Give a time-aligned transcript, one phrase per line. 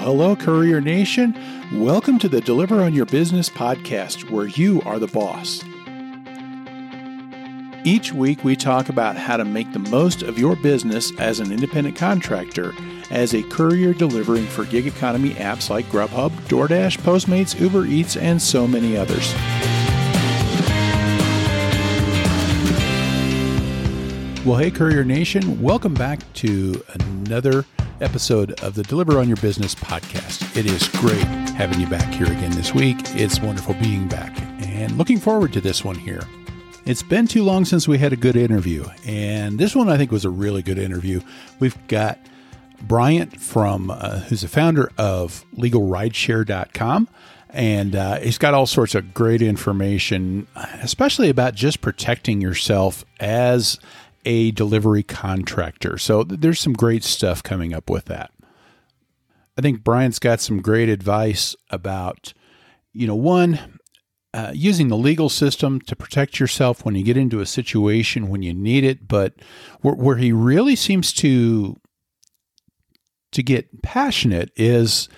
[0.00, 1.36] hello, Courier Nation.
[1.74, 5.62] Welcome to the Deliver on Your Business podcast, where you are the boss.
[7.84, 11.52] Each week, we talk about how to make the most of your business as an
[11.52, 12.74] independent contractor,
[13.10, 18.40] as a courier delivering for gig economy apps like Grubhub, DoorDash, Postmates, Uber Eats, and
[18.40, 19.34] so many others.
[24.46, 27.66] Well, hey, Courier Nation, welcome back to another
[28.00, 30.56] episode of the Deliver on Your Business podcast.
[30.56, 31.26] It is great
[31.58, 32.96] having you back here again this week.
[33.10, 34.34] It's wonderful being back
[34.64, 36.22] and looking forward to this one here.
[36.86, 40.10] It's been too long since we had a good interview, and this one I think
[40.10, 41.20] was a really good interview.
[41.58, 42.18] We've got
[42.80, 47.10] Bryant from uh, who's the founder of legalrideshare.com
[47.52, 53.78] and uh, he's got all sorts of great information especially about just protecting yourself as
[54.24, 55.98] a delivery contractor.
[55.98, 58.30] So there's some great stuff coming up with that.
[59.58, 62.32] I think Brian's got some great advice about,
[62.92, 63.78] you know, one,
[64.32, 68.42] uh, using the legal system to protect yourself when you get into a situation when
[68.42, 69.34] you need it, but
[69.80, 71.76] where, where he really seems to
[73.32, 75.08] to get passionate is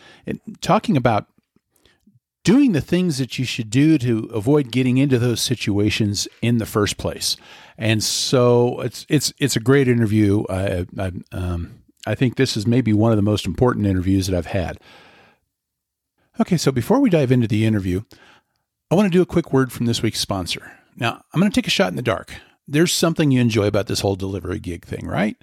[0.60, 1.28] talking about
[2.44, 6.66] doing the things that you should do to avoid getting into those situations in the
[6.66, 7.36] first place.
[7.78, 10.44] And so it's it's it's a great interview.
[10.48, 14.36] I I, um, I think this is maybe one of the most important interviews that
[14.36, 14.78] I've had.
[16.40, 18.02] Okay, so before we dive into the interview,
[18.90, 20.72] I want to do a quick word from this week's sponsor.
[20.96, 22.34] Now, I'm going to take a shot in the dark.
[22.66, 25.36] There's something you enjoy about this whole delivery gig thing, right?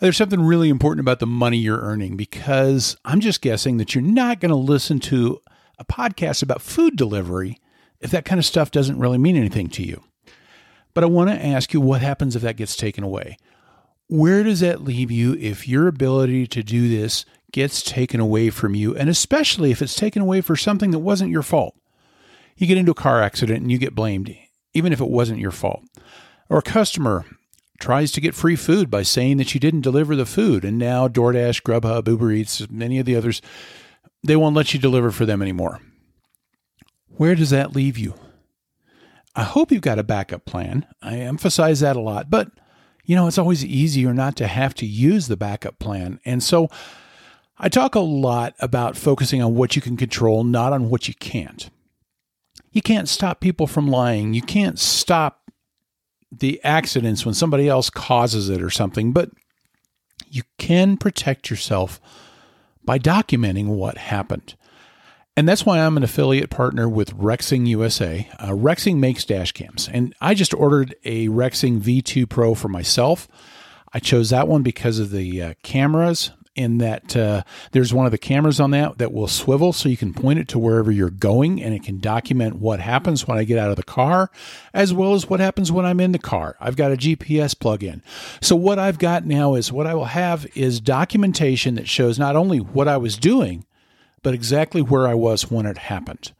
[0.00, 4.02] There's something really important about the money you're earning because I'm just guessing that you're
[4.02, 5.40] not going to listen to
[5.78, 7.58] a podcast about food delivery
[8.00, 10.02] if that kind of stuff doesn't really mean anything to you.
[10.94, 13.36] But I want to ask you what happens if that gets taken away?
[14.08, 18.74] Where does that leave you if your ability to do this gets taken away from
[18.74, 21.76] you, and especially if it's taken away for something that wasn't your fault?
[22.56, 24.36] You get into a car accident and you get blamed,
[24.72, 25.82] even if it wasn't your fault.
[26.48, 27.24] Or a customer
[27.80, 31.08] tries to get free food by saying that you didn't deliver the food, and now
[31.08, 33.42] DoorDash, Grubhub, Uber Eats, many of the others
[34.22, 35.80] they won't let you deliver for them anymore.
[37.08, 38.14] Where does that leave you?
[39.36, 40.86] I hope you've got a backup plan.
[41.02, 42.50] I emphasize that a lot, but
[43.04, 46.20] you know, it's always easier not to have to use the backup plan.
[46.24, 46.68] And so
[47.58, 51.14] I talk a lot about focusing on what you can control, not on what you
[51.14, 51.68] can't.
[52.72, 54.34] You can't stop people from lying.
[54.34, 55.42] You can't stop
[56.32, 59.30] the accidents when somebody else causes it or something, but
[60.28, 62.00] you can protect yourself
[62.84, 64.56] by documenting what happened.
[65.36, 68.28] And that's why I'm an affiliate partner with Rexing USA.
[68.38, 73.26] Uh, Rexing makes dash cams, and I just ordered a Rexing V2 Pro for myself.
[73.92, 77.42] I chose that one because of the uh, cameras in that uh,
[77.72, 80.46] there's one of the cameras on that that will swivel so you can point it
[80.46, 83.76] to wherever you're going and it can document what happens when I get out of
[83.76, 84.30] the car
[84.72, 86.56] as well as what happens when I'm in the car.
[86.60, 88.02] I've got a GPS plug in.
[88.40, 92.36] So what I've got now is what I will have is documentation that shows not
[92.36, 93.66] only what I was doing
[94.24, 96.32] but exactly where I was when it happened.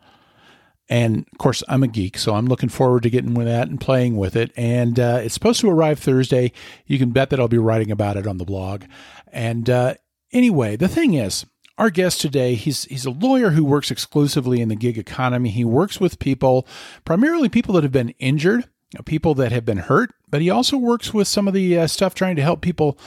[0.89, 3.81] And of course, I'm a geek, so I'm looking forward to getting with that and
[3.81, 4.51] playing with it.
[4.57, 6.51] And uh, it's supposed to arrive Thursday.
[6.87, 8.85] You can bet that I'll be writing about it on the blog.
[9.33, 9.95] And uh,
[10.35, 11.47] Anyway, the thing is,
[11.79, 15.51] our guest today, he's he's a lawyer who works exclusively in the gig economy.
[15.51, 16.67] He works with people,
[17.05, 18.69] primarily people that have been injured,
[19.05, 22.15] people that have been hurt, but he also works with some of the uh, stuff
[22.15, 22.99] trying to help people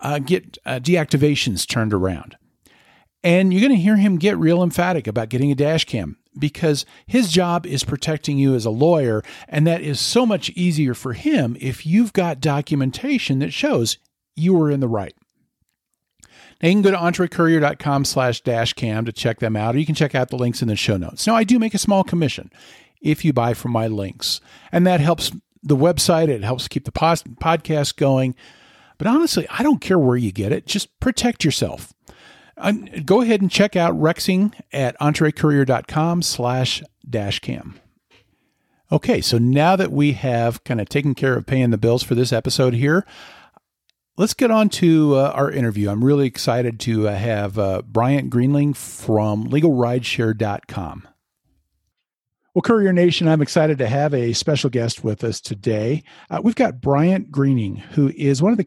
[0.00, 2.36] uh, get uh, deactivations turned around.
[3.26, 6.86] And you're going to hear him get real emphatic about getting a dash cam because
[7.08, 11.12] his job is protecting you as a lawyer, and that is so much easier for
[11.12, 13.98] him if you've got documentation that shows
[14.36, 15.12] you were in the right.
[16.62, 19.96] Now you can go to entrecourier.com slash dashcam to check them out, or you can
[19.96, 21.26] check out the links in the show notes.
[21.26, 22.52] Now I do make a small commission
[23.02, 25.32] if you buy from my links, and that helps
[25.64, 26.28] the website.
[26.28, 28.36] It helps keep the podcast going.
[28.98, 30.64] But honestly, I don't care where you get it.
[30.64, 31.92] Just protect yourself.
[33.04, 37.74] Go ahead and check out Rexing at entrecourier.com slash dashcam.
[38.90, 42.14] Okay, so now that we have kind of taken care of paying the bills for
[42.14, 43.04] this episode here,
[44.16, 45.90] let's get on to uh, our interview.
[45.90, 51.08] I'm really excited to uh, have uh, Bryant Greening from legalrideshare.com.
[52.54, 56.04] Well, Courier Nation, I'm excited to have a special guest with us today.
[56.30, 58.64] Uh, we've got Bryant Greening, who is one of the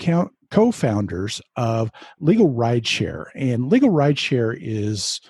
[0.51, 3.25] co founders of Legal Rideshare.
[3.35, 5.21] And Legal Rideshare is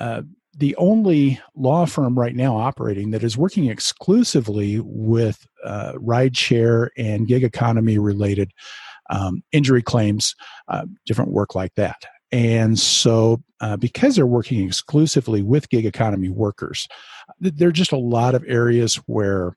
[0.00, 0.22] uh,
[0.56, 7.26] the only law firm right now operating that is working exclusively with uh, rideshare and
[7.26, 8.50] gig economy related
[9.10, 10.34] um, injury claims,
[10.68, 12.02] uh, different work like that.
[12.30, 16.88] And so, uh, because they're working exclusively with gig economy workers,
[17.38, 19.54] there are just a lot of areas where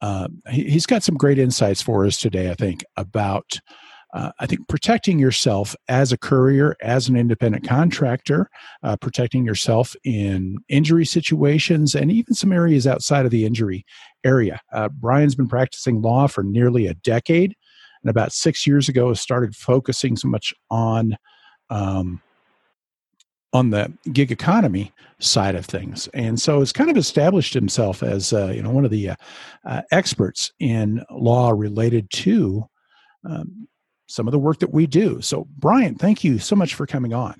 [0.00, 3.60] uh, he, has got some great insights for us today, I think, about.
[4.14, 8.48] Uh, I think protecting yourself as a courier, as an independent contractor,
[8.82, 13.84] uh, protecting yourself in injury situations, and even some areas outside of the injury
[14.24, 14.60] area.
[14.72, 17.54] Uh, Brian's been practicing law for nearly a decade,
[18.02, 21.16] and about six years ago started focusing so much on
[21.68, 22.22] um,
[23.52, 28.32] on the gig economy side of things, and so it's kind of established himself as
[28.32, 29.16] uh, you know one of the uh,
[29.66, 32.64] uh, experts in law related to
[33.28, 33.68] um,
[34.08, 35.20] some of the work that we do.
[35.20, 37.36] So, Brian, thank you so much for coming on.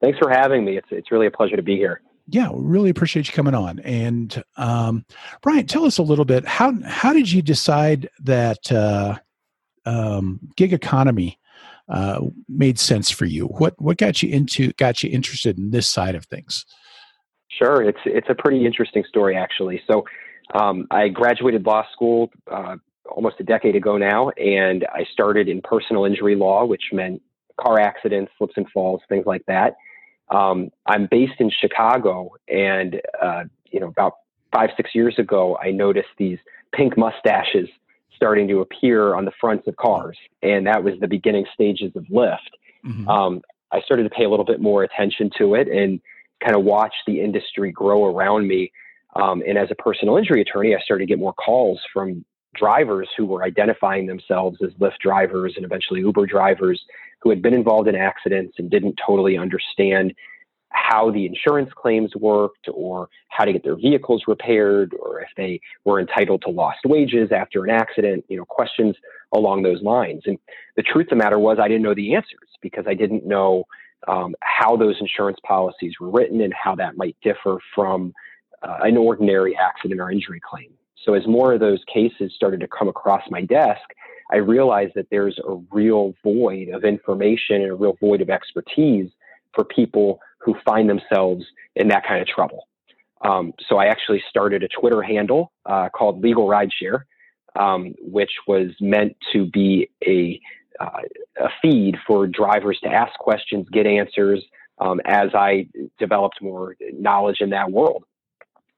[0.00, 0.76] Thanks for having me.
[0.76, 2.00] It's it's really a pleasure to be here.
[2.28, 3.80] Yeah, we really appreciate you coming on.
[3.80, 5.04] And um,
[5.42, 9.18] Brian, tell us a little bit how how did you decide that uh,
[9.86, 11.38] um, gig economy
[11.88, 13.46] uh, made sense for you?
[13.46, 16.66] What what got you into got you interested in this side of things?
[17.48, 19.82] Sure, it's it's a pretty interesting story actually.
[19.86, 20.04] So
[20.54, 22.76] um, I graduated law school uh,
[23.12, 27.22] almost a decade ago now, and I started in personal injury law, which meant
[27.60, 29.76] car accidents, slips and falls, things like that.
[30.30, 34.14] Um, I'm based in Chicago, and uh, you know about
[34.52, 36.38] five six years ago, I noticed these
[36.74, 37.68] pink mustaches
[38.14, 42.04] starting to appear on the fronts of cars, and that was the beginning stages of
[42.04, 42.38] Lyft.
[42.84, 43.08] Mm-hmm.
[43.08, 43.42] Um,
[43.72, 46.00] I started to pay a little bit more attention to it and
[46.44, 48.72] kind of watch the industry grow around me.
[49.14, 52.24] Um, and as a personal injury attorney, I started to get more calls from
[52.54, 56.82] drivers who were identifying themselves as Lyft drivers and eventually Uber drivers
[57.20, 60.14] who had been involved in accidents and didn't totally understand
[60.70, 65.60] how the insurance claims worked or how to get their vehicles repaired or if they
[65.84, 68.96] were entitled to lost wages after an accident, you know, questions
[69.32, 70.22] along those lines.
[70.26, 70.38] And
[70.76, 73.64] the truth of the matter was I didn't know the answers because I didn't know
[74.08, 78.12] um, how those insurance policies were written and how that might differ from
[78.62, 80.70] uh, an ordinary accident or injury claim.
[81.04, 83.82] So as more of those cases started to come across my desk,
[84.32, 89.10] I realized that there's a real void of information and a real void of expertise
[89.54, 91.44] for people who find themselves
[91.76, 92.68] in that kind of trouble.
[93.22, 97.02] Um, so I actually started a Twitter handle uh, called Legal Rideshare,
[97.56, 100.40] um, which was meant to be a,
[100.80, 101.02] uh,
[101.38, 104.42] a feed for drivers to ask questions, get answers
[104.80, 105.68] um, as I
[105.98, 108.04] developed more knowledge in that world.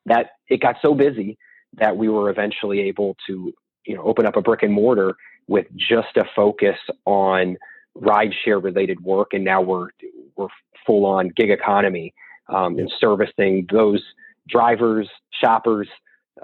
[0.06, 1.38] That it got so busy
[1.78, 3.52] that we were eventually able to,
[3.86, 5.16] you know, open up a brick and mortar
[5.46, 7.56] with just a focus on
[7.96, 9.88] rideshare related work, and now we're
[10.36, 10.48] we're
[10.86, 12.12] full on gig economy
[12.48, 14.02] um, and servicing those
[14.48, 15.08] drivers,
[15.40, 15.88] shoppers,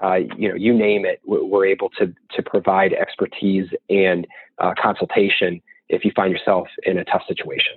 [0.01, 1.21] uh, you know, you name it.
[1.25, 4.25] We're able to to provide expertise and
[4.59, 7.73] uh, consultation if you find yourself in a tough situation.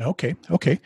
[0.00, 0.80] Okay, okay,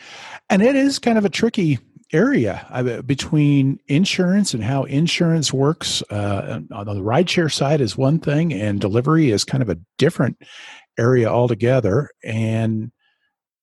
[0.51, 1.79] and it is kind of a tricky
[2.13, 6.03] area uh, between insurance and how insurance works.
[6.11, 10.41] Uh, on the rideshare side is one thing, and delivery is kind of a different
[10.99, 12.11] area altogether.
[12.25, 12.93] And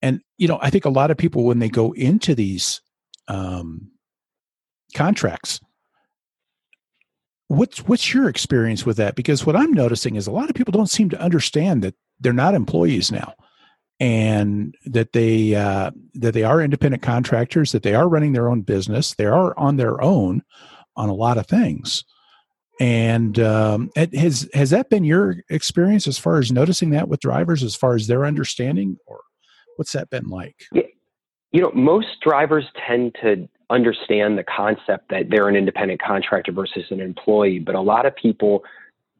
[0.01, 2.81] and you know, I think a lot of people when they go into these
[3.27, 3.91] um,
[4.93, 5.61] contracts,
[7.47, 9.15] what's what's your experience with that?
[9.15, 12.33] Because what I'm noticing is a lot of people don't seem to understand that they're
[12.33, 13.33] not employees now,
[13.99, 18.61] and that they uh, that they are independent contractors, that they are running their own
[18.61, 20.43] business, they are on their own
[20.95, 22.03] on a lot of things.
[22.79, 27.63] And um, has has that been your experience as far as noticing that with drivers,
[27.63, 29.21] as far as their understanding, or
[29.75, 30.65] What's that been like?
[31.51, 36.85] You know, most drivers tend to understand the concept that they're an independent contractor versus
[36.89, 38.63] an employee, but a lot of people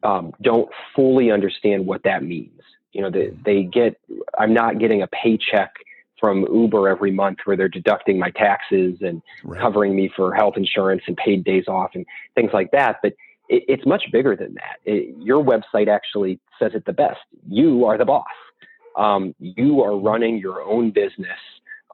[0.02, 2.60] um, don't fully understand what that means.
[2.94, 4.00] You know, they, they get,
[4.38, 5.72] I'm not getting a paycheck
[6.20, 9.60] from Uber every month where they're deducting my taxes and right.
[9.60, 13.00] covering me for health insurance and paid days off and things like that.
[13.02, 13.12] But
[13.48, 14.76] it, it's much bigger than that.
[14.84, 17.20] It, your website actually says it the best.
[17.46, 18.24] You are the boss
[18.96, 21.38] um, you are running your own business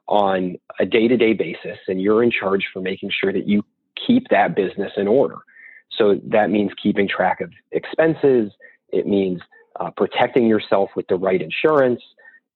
[0.07, 3.63] on a day to day basis, and you're in charge for making sure that you
[4.07, 5.37] keep that business in order.
[5.97, 8.51] So that means keeping track of expenses,
[8.89, 9.41] it means
[9.79, 12.01] uh, protecting yourself with the right insurance.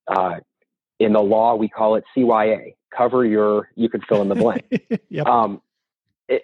[0.07, 0.36] Uh,
[1.00, 4.63] in the law, we call it CYA cover your, you could fill in the blank.
[5.10, 5.27] yep.
[5.27, 5.62] um,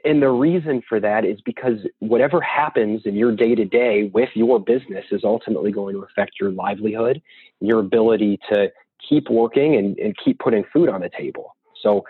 [0.05, 4.29] and the reason for that is because whatever happens in your day to day with
[4.35, 7.21] your business is ultimately going to affect your livelihood,
[7.61, 8.71] your ability to
[9.07, 11.55] keep working and, and keep putting food on the table.
[11.81, 12.05] So,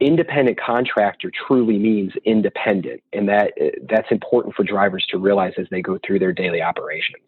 [0.00, 3.52] independent contractor truly means independent, and that
[3.88, 7.22] that's important for drivers to realize as they go through their daily operations.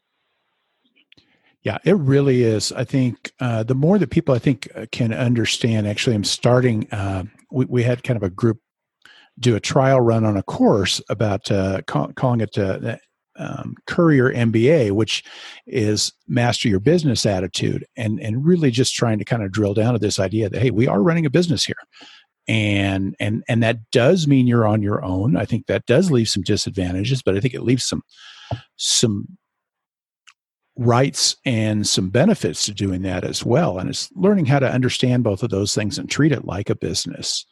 [1.64, 2.72] Yeah, it really is.
[2.72, 5.88] I think uh, the more that people, I think, uh, can understand.
[5.88, 6.86] Actually, I'm starting.
[6.92, 8.58] Uh, we, we had kind of a group
[9.38, 12.96] do a trial run on a course about uh, call, calling it uh,
[13.36, 15.24] um, Courier MBA, which
[15.66, 19.94] is master your business attitude, and and really just trying to kind of drill down
[19.94, 21.76] to this idea that hey, we are running a business here,
[22.46, 25.34] and and and that does mean you're on your own.
[25.34, 28.02] I think that does leave some disadvantages, but I think it leaves some
[28.76, 29.38] some
[30.76, 33.78] rights and some benefits to doing that as well.
[33.78, 36.74] And it's learning how to understand both of those things and treat it like a
[36.74, 37.46] business.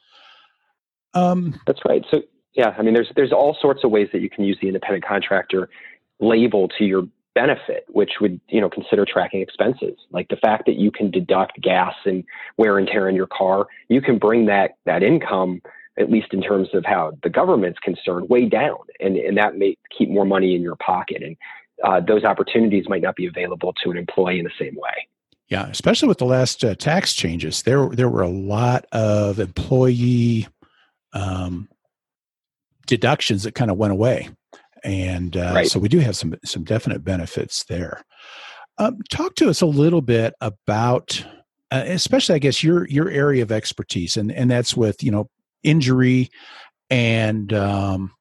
[1.14, 2.04] Um, That's right.
[2.10, 2.22] So
[2.54, 5.04] yeah, I mean, there's there's all sorts of ways that you can use the independent
[5.04, 5.68] contractor
[6.20, 10.76] label to your benefit, which would you know consider tracking expenses, like the fact that
[10.76, 12.24] you can deduct gas and
[12.58, 13.66] wear and tear in your car.
[13.88, 15.62] You can bring that that income,
[15.98, 19.76] at least in terms of how the government's concerned, way down, and and that may
[19.96, 21.22] keep more money in your pocket.
[21.22, 21.36] And
[21.84, 25.08] uh, those opportunities might not be available to an employee in the same way.
[25.48, 30.48] Yeah, especially with the last uh, tax changes, there there were a lot of employee
[31.12, 31.68] um,
[32.86, 34.30] deductions that kind of went away,
[34.82, 35.68] and uh, right.
[35.68, 38.02] so we do have some some definite benefits there.
[38.78, 41.22] Um, talk to us a little bit about,
[41.70, 45.28] uh, especially I guess your your area of expertise, and and that's with you know
[45.62, 46.30] injury
[46.88, 48.12] and um,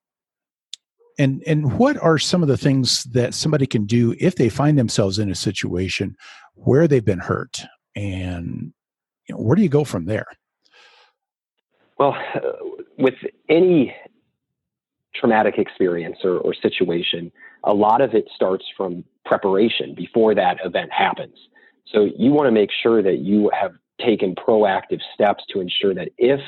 [1.21, 4.77] and and what are some of the things that somebody can do if they find
[4.77, 6.15] themselves in a situation
[6.55, 7.61] where they've been hurt?
[7.95, 8.73] And
[9.27, 10.25] you know, where do you go from there?
[11.97, 12.39] Well uh,
[12.97, 13.15] with
[13.49, 13.95] any
[15.15, 17.31] traumatic experience or, or situation
[17.63, 21.35] a lot of it starts from preparation before that event happens.
[21.91, 23.73] So you want to make sure that you have
[24.03, 26.39] taken proactive steps to ensure that if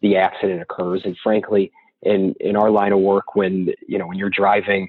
[0.00, 1.72] the accident occurs and frankly
[2.02, 4.88] in in our line of work when you know when you're driving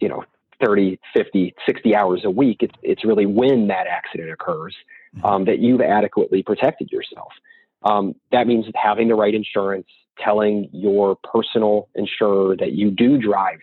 [0.00, 0.24] you know
[0.64, 4.74] 30 50 60 hours a week it's, it's really when that accident occurs
[5.16, 5.24] mm-hmm.
[5.24, 7.32] um, that you've adequately protected yourself
[7.82, 9.86] um, that means having the right insurance
[10.18, 13.58] telling your personal insurer that you do drive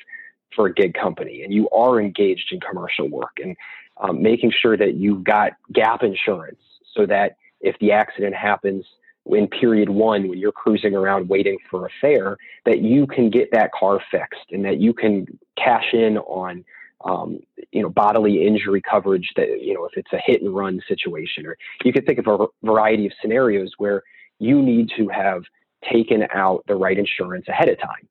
[0.55, 3.57] for a gig company and you are engaged in commercial work and
[3.97, 6.59] um, making sure that you've got gap insurance
[6.95, 8.85] so that if the accident happens
[9.25, 13.49] in period one when you're cruising around waiting for a fare that you can get
[13.51, 15.25] that car fixed and that you can
[15.57, 16.63] cash in on
[17.05, 17.39] um,
[17.71, 21.45] you know bodily injury coverage that you know if it's a hit and run situation.
[21.45, 24.03] Or you could think of a variety of scenarios where
[24.39, 25.43] you need to have
[25.91, 28.07] taken out the right insurance ahead of time.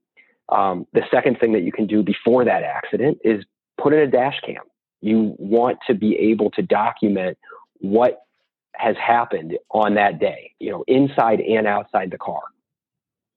[0.49, 3.45] Um, the second thing that you can do before that accident is
[3.81, 4.63] put in a dash cam.
[5.01, 7.39] You want to be able to document
[7.81, 8.21] what
[8.75, 12.43] has happened on that day, you know, inside and outside the car.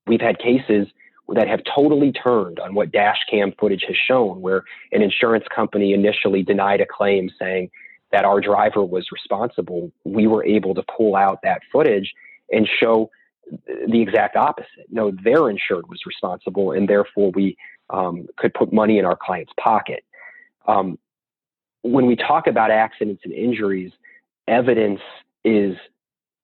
[0.07, 0.87] We've had cases
[1.29, 5.93] that have totally turned on what dash cam footage has shown, where an insurance company
[5.93, 7.71] initially denied a claim saying
[8.11, 9.91] that our driver was responsible.
[10.03, 12.13] We were able to pull out that footage
[12.51, 13.09] and show
[13.87, 14.85] the exact opposite.
[14.89, 17.57] No, their insured was responsible, and therefore we
[17.89, 20.03] um, could put money in our client's pocket.
[20.67, 20.97] Um,
[21.81, 23.91] when we talk about accidents and injuries,
[24.47, 25.01] evidence
[25.43, 25.75] is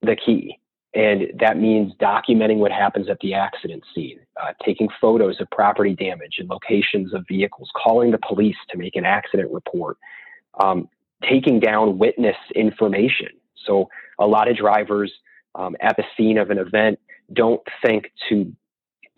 [0.01, 0.58] the key.
[0.93, 5.96] And that means documenting what happens at the accident scene, uh, taking photos of property
[5.96, 9.98] damage and locations of vehicles, calling the police to make an accident report,
[10.62, 10.89] um,
[11.24, 13.29] taking down witness information.
[13.65, 13.89] So,
[14.20, 15.12] a lot of drivers
[15.55, 17.00] um, at the scene of an event
[17.31, 18.53] don't think to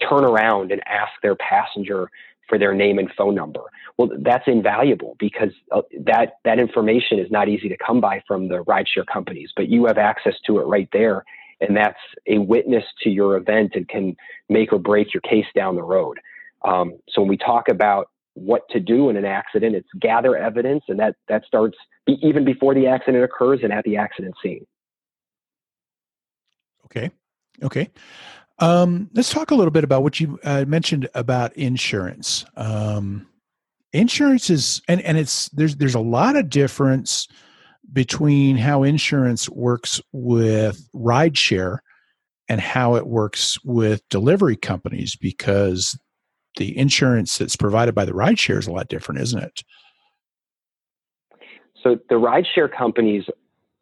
[0.08, 2.10] turn around and ask their passenger
[2.48, 3.62] for their name and phone number.
[3.98, 8.48] Well, that's invaluable because uh, that that information is not easy to come by from
[8.48, 11.24] the rideshare companies, but you have access to it right there,
[11.62, 14.16] and that's a witness to your event and can
[14.50, 16.20] make or break your case down the road.
[16.66, 20.84] Um, so when we talk about what to do in an accident, it's gather evidence,
[20.88, 24.66] and that that starts even before the accident occurs and at the accident scene.
[26.86, 27.12] Okay.
[27.62, 27.90] Okay.
[28.64, 32.46] Um, let's talk a little bit about what you uh, mentioned about insurance.
[32.56, 33.28] Um,
[33.92, 37.28] insurance is, and, and it's there's there's a lot of difference
[37.92, 41.80] between how insurance works with rideshare
[42.48, 46.00] and how it works with delivery companies because
[46.56, 49.64] the insurance that's provided by the rideshare is a lot different, isn't it?
[51.84, 53.26] So the rideshare companies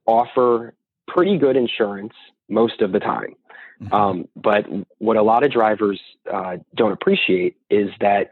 [0.08, 0.74] offer
[1.08, 2.14] pretty good insurance
[2.50, 3.36] most of the time.
[3.82, 3.94] Mm-hmm.
[3.94, 4.66] Um, but
[5.00, 6.00] what a lot of drivers
[6.32, 8.30] uh, don't appreciate is that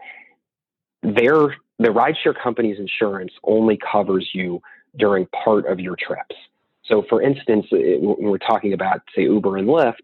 [1.02, 4.62] their the rideshare company's insurance only covers you
[4.98, 6.36] during part of your trips.
[6.86, 10.02] So, for instance, it, when we're talking about say Uber and Lyft,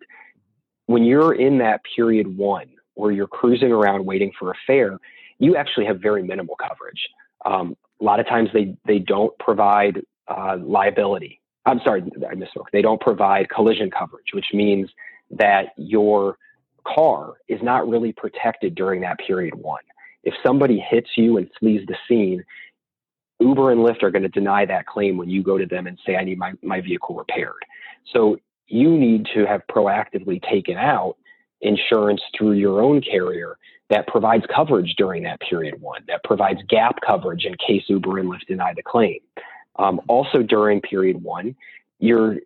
[0.85, 4.99] when you're in that period one where you're cruising around waiting for a fare,
[5.39, 7.09] you actually have very minimal coverage.
[7.45, 11.41] Um, a lot of times they they don't provide uh, liability.
[11.65, 12.67] I'm sorry, I misspoke.
[12.71, 14.89] They don't provide collision coverage, which means
[15.31, 16.37] that your
[16.85, 19.81] car is not really protected during that period one.
[20.23, 22.43] If somebody hits you and flees the scene,
[23.39, 25.99] Uber and Lyft are going to deny that claim when you go to them and
[26.05, 27.65] say, I need my, my vehicle repaired.
[28.13, 31.17] So you need to have proactively taken out
[31.61, 33.57] insurance through your own carrier
[33.89, 38.29] that provides coverage during that period one, that provides gap coverage in case Uber and
[38.29, 39.19] Lyft deny the claim.
[39.77, 41.55] Um, also, during period one,
[41.99, 42.37] your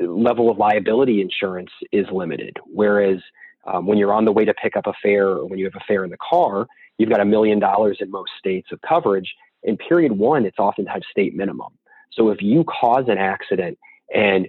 [0.00, 2.56] level of liability insurance is limited.
[2.66, 3.18] Whereas
[3.66, 5.74] um, when you're on the way to pick up a fare or when you have
[5.74, 9.34] a fare in the car, you've got a million dollars in most states of coverage.
[9.62, 11.72] In period one, it's oftentimes state minimum.
[12.12, 13.78] So if you cause an accident
[14.14, 14.48] and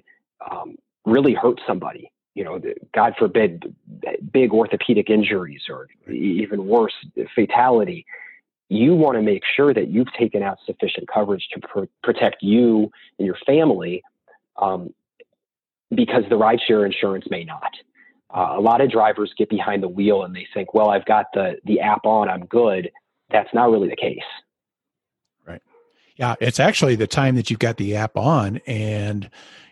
[0.49, 2.61] um, really hurt somebody, you know,
[2.93, 3.75] God forbid,
[4.31, 6.93] big orthopedic injuries or even worse,
[7.35, 8.05] fatality,
[8.69, 12.91] you want to make sure that you've taken out sufficient coverage to pr- protect you
[13.17, 14.03] and your family
[14.61, 14.93] um,
[15.95, 17.71] because the rideshare insurance may not.
[18.31, 21.25] Uh, a lot of drivers get behind the wheel and they think, well, I've got
[21.33, 22.91] the, the app on, I'm good.
[23.31, 24.19] That's not really the case.
[25.47, 25.61] Right.
[26.15, 26.35] Yeah.
[26.39, 29.29] It's actually the time that you've got the app on and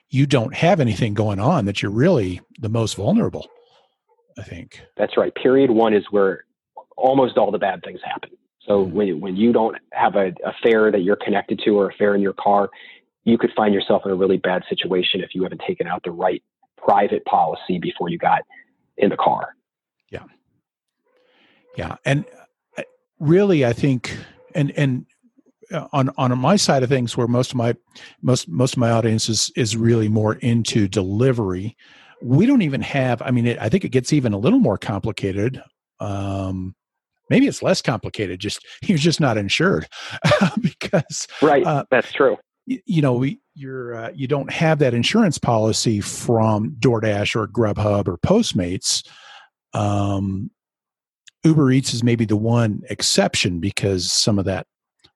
[0.09, 3.47] you don't have anything going on that you're really the most vulnerable,
[4.39, 4.81] I think.
[4.95, 5.33] That's right.
[5.35, 6.45] Period one is where
[6.95, 8.31] almost all the bad things happen.
[8.65, 8.95] So mm-hmm.
[8.95, 12.15] when, when you don't have a, a fare that you're connected to or a fare
[12.15, 12.69] in your car,
[13.27, 16.11] you could find yourself in a really bad situation if you haven't taken out the
[16.11, 16.41] right
[16.77, 18.41] private policy before you got
[18.97, 19.53] in the car.
[20.09, 20.23] Yeah.
[21.75, 21.97] Yeah.
[22.05, 22.23] And
[22.77, 22.83] uh,
[23.19, 24.17] really, I think,
[24.55, 25.05] and, and,
[25.73, 27.75] uh, on on my side of things where most of my
[28.21, 31.75] most most of my audience is is really more into delivery
[32.21, 34.77] we don't even have i mean it, i think it gets even a little more
[34.77, 35.61] complicated
[35.99, 36.73] um
[37.29, 39.85] maybe it's less complicated just you're just not insured
[40.61, 45.39] because right uh, that's true you, you know you're uh, you don't have that insurance
[45.39, 49.07] policy from DoorDash or Grubhub or Postmates
[49.73, 50.51] um
[51.43, 54.67] Uber Eats is maybe the one exception because some of that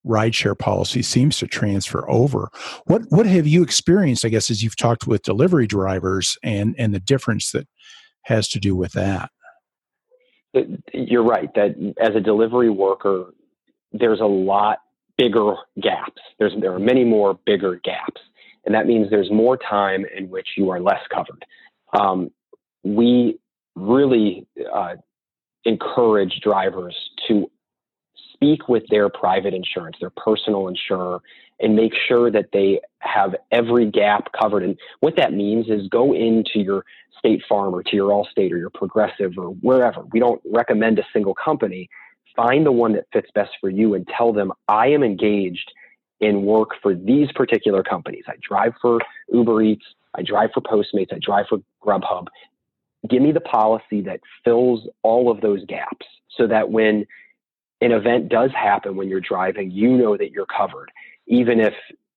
[0.05, 2.49] rideshare policy seems to transfer over.
[2.85, 4.25] What what have you experienced?
[4.25, 7.67] I guess as you've talked with delivery drivers and and the difference that
[8.23, 9.29] has to do with that.
[10.93, 13.33] You're right that as a delivery worker,
[13.91, 14.79] there's a lot
[15.17, 16.21] bigger gaps.
[16.39, 18.21] There's there are many more bigger gaps,
[18.65, 21.45] and that means there's more time in which you are less covered.
[21.93, 22.31] Um,
[22.83, 23.39] we
[23.75, 24.95] really uh,
[25.65, 26.95] encourage drivers
[27.27, 27.49] to
[28.33, 31.21] speak with their private insurance, their personal insurer,
[31.59, 34.63] and make sure that they have every gap covered.
[34.63, 36.83] And what that means is go into your
[37.19, 40.01] State Farm or to your Allstate or your Progressive or wherever.
[40.11, 41.87] We don't recommend a single company.
[42.35, 45.71] Find the one that fits best for you and tell them, I am engaged
[46.19, 48.23] in work for these particular companies.
[48.27, 48.99] I drive for
[49.33, 52.27] Uber Eats, I drive for Postmates, I drive for Grubhub.
[53.09, 56.05] Give me the policy that fills all of those gaps
[56.37, 57.05] so that when
[57.81, 60.91] an event does happen when you're driving, you know that you're covered.
[61.25, 61.73] Even if,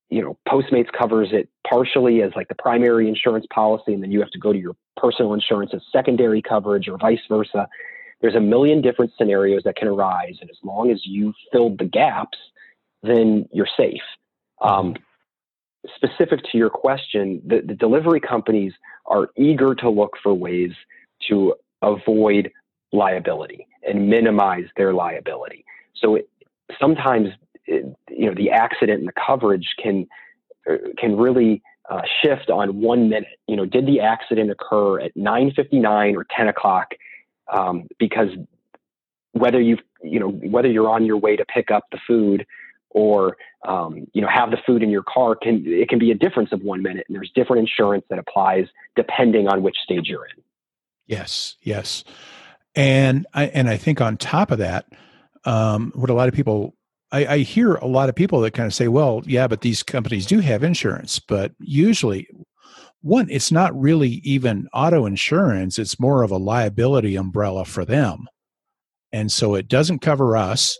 [0.09, 4.19] you know, Postmates covers it partially as like the primary insurance policy, and then you
[4.19, 7.67] have to go to your personal insurance as secondary coverage or vice versa.
[8.25, 10.37] There's a million different scenarios that can arise.
[10.41, 12.39] And as long as you filled the gaps,
[13.03, 14.01] then you're safe.
[14.63, 14.95] Um,
[15.95, 18.73] specific to your question, the, the delivery companies
[19.05, 20.71] are eager to look for ways
[21.27, 22.51] to avoid
[22.91, 25.63] liability and minimize their liability.
[25.95, 26.27] So it,
[26.81, 27.29] sometimes,
[27.67, 30.07] it, you know, the accident and the coverage can
[30.67, 31.61] uh, can really
[31.91, 33.37] uh, shift on one minute.
[33.47, 36.95] You know, did the accident occur at 9:59 or 10 o'clock?
[37.51, 38.29] Um, because
[39.31, 42.45] whether you you know whether you're on your way to pick up the food
[42.89, 46.15] or um, you know have the food in your car can it can be a
[46.15, 50.25] difference of one minute and there's different insurance that applies depending on which stage you're
[50.25, 50.43] in.
[51.05, 52.03] Yes yes.
[52.75, 54.85] And I and I think on top of that,
[55.45, 56.75] um, what a lot of people
[57.11, 59.83] I, I hear a lot of people that kind of say, well, yeah, but these
[59.83, 62.27] companies do have insurance, but usually
[63.05, 68.27] one, it's not really even auto insurance, it's more of a liability umbrella for them.
[69.11, 70.77] And so it doesn't cover us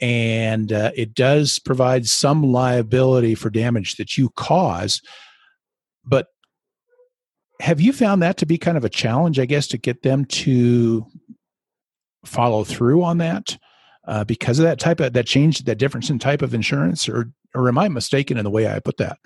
[0.00, 5.00] and uh, it does provide some liability for damage that you cause
[6.08, 6.28] but
[7.60, 10.24] have you found that to be kind of a challenge, I guess, to get them
[10.26, 11.06] to
[12.24, 13.58] follow through on that
[14.06, 17.30] uh, because of that type of that change, that difference in type of insurance, or
[17.54, 19.18] or am I mistaken in the way I put that?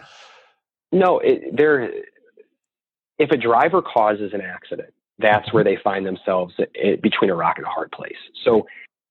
[0.93, 1.91] No, it, there.
[3.19, 7.35] If a driver causes an accident, that's where they find themselves eh, eh, between a
[7.35, 8.17] rock and a hard place.
[8.45, 8.67] So,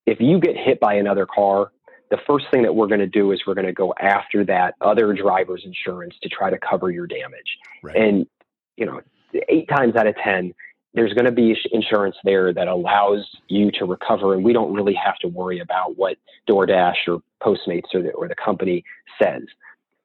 [0.06, 1.72] if you get hit by another car,
[2.12, 4.76] the first thing that we're going to do is we're going to go after that
[4.82, 7.58] other driver's insurance to try to cover your damage.
[7.82, 7.96] Right.
[7.96, 8.28] And,
[8.76, 9.02] you know,
[9.48, 10.54] eight times out of 10,
[10.94, 14.94] there's going to be insurance there that allows you to recover, and we don't really
[14.94, 16.17] have to worry about what
[16.50, 18.84] DoorDash or Postmates or the, or the company
[19.22, 19.44] says.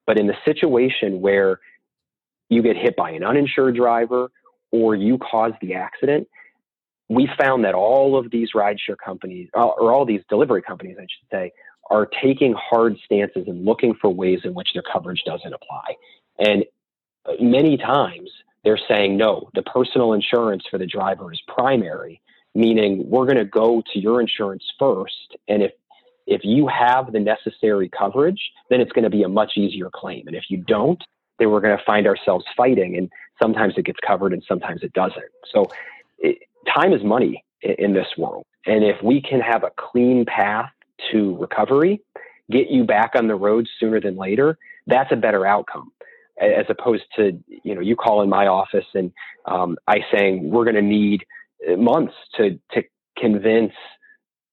[0.07, 1.61] But in the situation where
[2.49, 4.31] you get hit by an uninsured driver
[4.71, 6.29] or you cause the accident,
[7.09, 11.03] we found that all of these rideshare companies, uh, or all these delivery companies, I
[11.03, 11.53] should say,
[11.88, 15.95] are taking hard stances and looking for ways in which their coverage doesn't apply.
[16.38, 16.64] And
[17.40, 18.31] many times
[18.64, 22.21] they're saying, no, the personal insurance for the driver is primary,
[22.55, 25.37] meaning we're going to go to your insurance first.
[25.47, 25.73] And if
[26.27, 30.27] if you have the necessary coverage, then it's going to be a much easier claim.
[30.27, 31.03] And if you don't,
[31.39, 32.97] then we're going to find ourselves fighting.
[32.97, 33.11] And
[33.41, 35.23] sometimes it gets covered and sometimes it doesn't.
[35.53, 35.67] So
[36.19, 36.39] it,
[36.75, 38.45] time is money in, in this world.
[38.67, 40.71] And if we can have a clean path
[41.12, 42.03] to recovery,
[42.51, 45.93] get you back on the road sooner than later, that's a better outcome
[46.39, 47.33] as opposed to
[47.65, 49.11] you know you call in my office and
[49.47, 51.25] um, I saying we're going to need
[51.79, 52.83] months to to
[53.17, 53.73] convince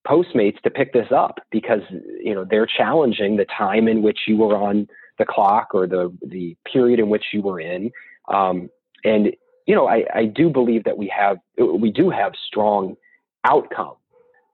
[0.07, 1.81] Postmates to pick this up because
[2.21, 4.87] you know they're challenging the time in which you were on
[5.17, 7.91] the clock or the the period in which you were in,
[8.27, 8.69] um,
[9.05, 9.33] and
[9.65, 12.95] you know I, I do believe that we have we do have strong
[13.45, 13.95] outcome,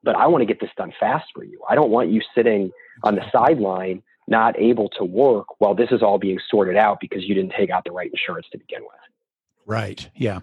[0.03, 1.62] but I want to get this done fast for you.
[1.67, 2.71] I don't want you sitting
[3.03, 7.23] on the sideline not able to work while this is all being sorted out because
[7.23, 8.91] you didn't take out the right insurance to begin with.
[9.69, 10.10] Right.
[10.15, 10.39] Yeah.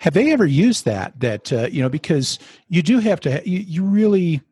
[0.00, 1.20] Have they ever used that?
[1.20, 3.40] That uh, you know, because you do have to.
[3.48, 4.42] You, you really.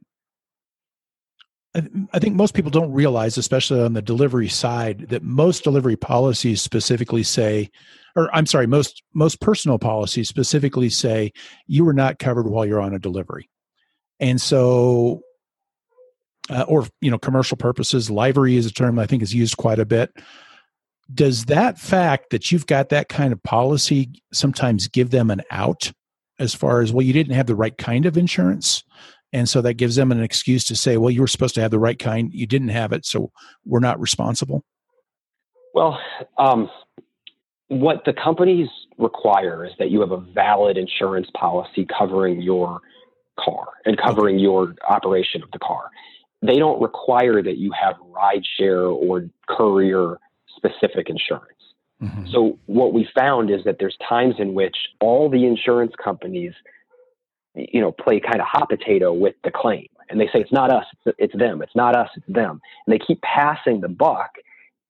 [2.12, 6.62] I think most people don't realize, especially on the delivery side, that most delivery policies
[6.62, 7.70] specifically say,
[8.14, 11.32] or I'm sorry, most most personal policies specifically say
[11.66, 13.50] you are not covered while you're on a delivery,
[14.20, 15.22] and so
[16.48, 19.78] uh, or you know commercial purposes livery is a term i think is used quite
[19.78, 20.10] a bit
[21.12, 25.92] does that fact that you've got that kind of policy sometimes give them an out
[26.38, 28.82] as far as well you didn't have the right kind of insurance?
[29.34, 31.70] And so that gives them an excuse to say well you were supposed to have
[31.70, 33.30] the right kind you didn't have it so
[33.64, 34.64] we're not responsible?
[35.74, 35.98] Well
[36.38, 36.70] um,
[37.68, 42.80] what the companies require is that you have a valid insurance policy covering your
[43.40, 45.84] car and covering your operation of the car.
[46.42, 50.18] They don't require that you have rideshare or courier
[50.56, 51.46] specific insurance.
[52.02, 52.26] Mm-hmm.
[52.32, 56.52] So what we found is that there's times in which all the insurance companies,
[57.54, 60.72] you know, play kind of hot potato with the claim, and they say it's not
[60.72, 64.30] us, it's, it's them, it's not us, it's them, and they keep passing the buck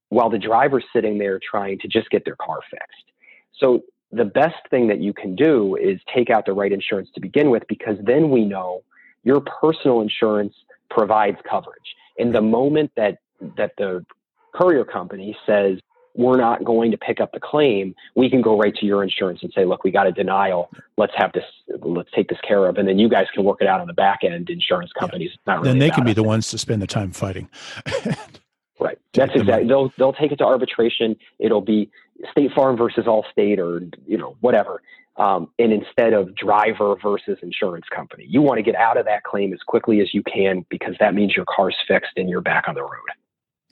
[0.09, 3.12] while the driver's sitting there trying to just get their car fixed.
[3.59, 7.20] So the best thing that you can do is take out the right insurance to
[7.20, 8.83] begin with, because then we know
[9.25, 10.55] your personal insurance
[10.90, 11.94] provides coverage.
[12.16, 13.18] In the moment that
[13.57, 14.05] that the
[14.53, 15.79] courier company says
[16.15, 19.41] we're not going to pick up the claim, we can go right to your insurance
[19.43, 20.71] and say, look, we got a denial.
[20.99, 21.45] Let's have this.
[21.81, 23.95] Let's take this care of, and then you guys can work it out on the
[23.95, 24.51] back end.
[24.51, 25.55] Insurance companies, yeah.
[25.55, 27.49] really then they can be the ones to spend the time fighting.
[28.81, 28.99] right.
[29.15, 29.69] That's exactly.
[29.69, 31.17] They'll they'll take it to arbitration.
[31.38, 31.91] It'll be
[32.31, 34.83] State Farm versus Allstate, or you know whatever
[35.17, 38.27] um, and instead of driver versus insurance company.
[38.29, 41.15] You want to get out of that claim as quickly as you can because that
[41.15, 42.91] means your car's fixed and you're back on the road.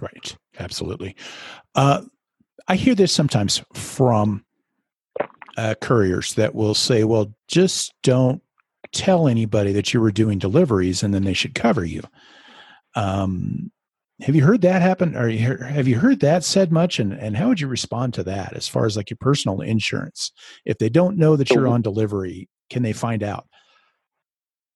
[0.01, 0.37] Right.
[0.59, 1.17] Absolutely.
[1.75, 2.03] Uh,
[2.69, 4.45] I hear this sometimes from
[5.57, 8.43] uh, couriers that will say, well, just don't
[8.93, 12.03] tell anybody that you were doing deliveries and then they should cover you.
[12.95, 13.71] Um,
[14.23, 17.49] have you heard that happen or have you heard that said much and, and how
[17.49, 20.33] would you respond to that as far as like your personal insurance
[20.65, 23.47] if they don't know that you're on delivery can they find out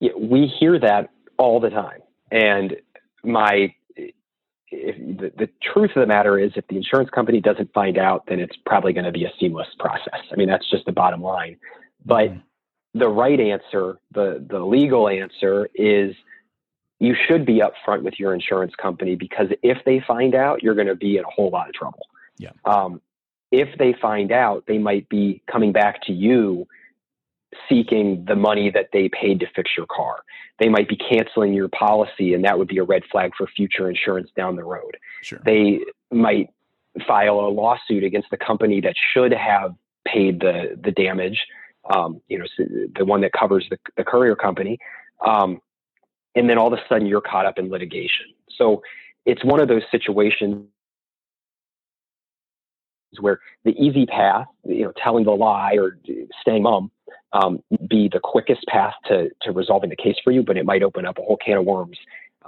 [0.00, 2.76] yeah, we hear that all the time and
[3.22, 3.74] my
[4.74, 8.40] the, the truth of the matter is if the insurance company doesn't find out then
[8.40, 11.56] it's probably going to be a seamless process i mean that's just the bottom line
[12.04, 12.98] but mm-hmm.
[12.98, 16.14] the right answer the the legal answer is
[17.00, 20.86] you should be upfront with your insurance company because if they find out, you're going
[20.86, 22.06] to be in a whole lot of trouble.
[22.38, 22.50] Yeah.
[22.64, 23.00] Um,
[23.50, 26.66] if they find out, they might be coming back to you
[27.68, 30.16] seeking the money that they paid to fix your car.
[30.58, 33.88] They might be canceling your policy, and that would be a red flag for future
[33.88, 34.96] insurance down the road.
[35.22, 35.40] Sure.
[35.44, 35.80] They
[36.12, 36.50] might
[37.06, 39.74] file a lawsuit against the company that should have
[40.06, 41.38] paid the the damage.
[41.92, 42.46] Um, you know,
[42.96, 44.78] the one that covers the, the courier company.
[45.24, 45.60] Um,
[46.34, 48.26] and then all of a sudden you're caught up in litigation.
[48.56, 48.82] So
[49.26, 50.66] it's one of those situations
[53.20, 55.98] where the easy path, you know, telling the lie or
[56.40, 56.90] staying mum,
[57.32, 60.82] um, be the quickest path to to resolving the case for you, but it might
[60.82, 61.98] open up a whole can of worms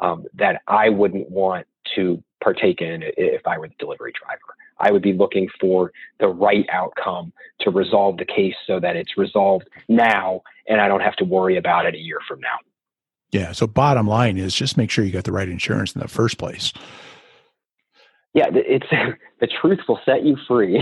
[0.00, 4.54] um, that I wouldn't want to partake in if I were the delivery driver.
[4.78, 9.16] I would be looking for the right outcome to resolve the case so that it's
[9.16, 12.58] resolved now and I don't have to worry about it a year from now.
[13.32, 13.52] Yeah.
[13.52, 16.38] So bottom line is just make sure you got the right insurance in the first
[16.38, 16.72] place.
[18.36, 18.86] Yeah, it's
[19.40, 20.78] the truth will set you free,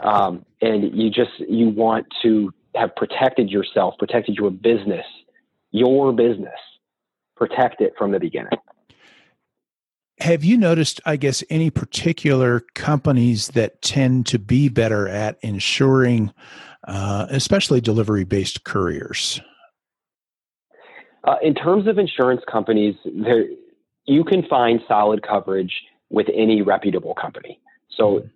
[0.00, 5.06] um, and you just you want to have protected yourself, protected your business,
[5.70, 6.58] your business,
[7.36, 8.58] protect it from the beginning.
[10.18, 16.32] Have you noticed, I guess, any particular companies that tend to be better at insuring,
[16.88, 19.40] uh, especially delivery based couriers?
[21.22, 23.44] Uh, in terms of insurance companies, there
[24.06, 25.72] you can find solid coverage
[26.10, 27.60] with any reputable company.
[27.90, 28.26] So,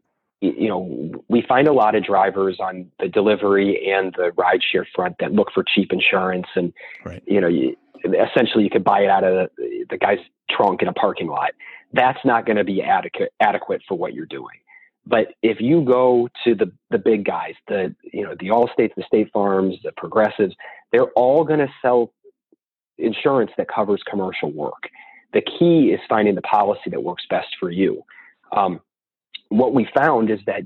[0.41, 5.17] you know, we find a lot of drivers on the delivery and the rideshare front
[5.21, 6.73] that look for cheap insurance, and
[7.05, 7.23] right.
[7.27, 10.19] you know, you, essentially you could buy it out of the, the guy's
[10.51, 11.51] trunk in a parking lot.
[11.93, 14.57] That's not going to be adequate adequate for what you're doing.
[15.07, 19.05] But if you go to the the big guys, the you know the Allstates, the
[19.07, 20.55] State Farms, the Progressives,
[20.93, 22.13] they're all going to sell
[22.99, 24.89] insurance that covers commercial work.
[25.33, 28.03] The key is finding the policy that works best for you.
[28.57, 28.81] Um,
[29.49, 30.63] what we found is that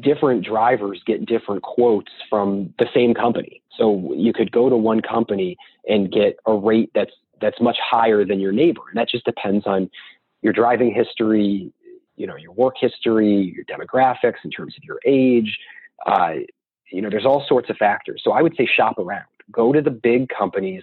[0.00, 3.62] different drivers get different quotes from the same company.
[3.76, 5.56] So you could go to one company
[5.88, 9.66] and get a rate that's that's much higher than your neighbor, and that just depends
[9.66, 9.90] on
[10.42, 11.72] your driving history,
[12.16, 15.58] you know, your work history, your demographics in terms of your age.
[16.04, 16.34] Uh,
[16.92, 18.20] you know, there's all sorts of factors.
[18.22, 19.24] So I would say shop around.
[19.50, 20.82] Go to the big companies,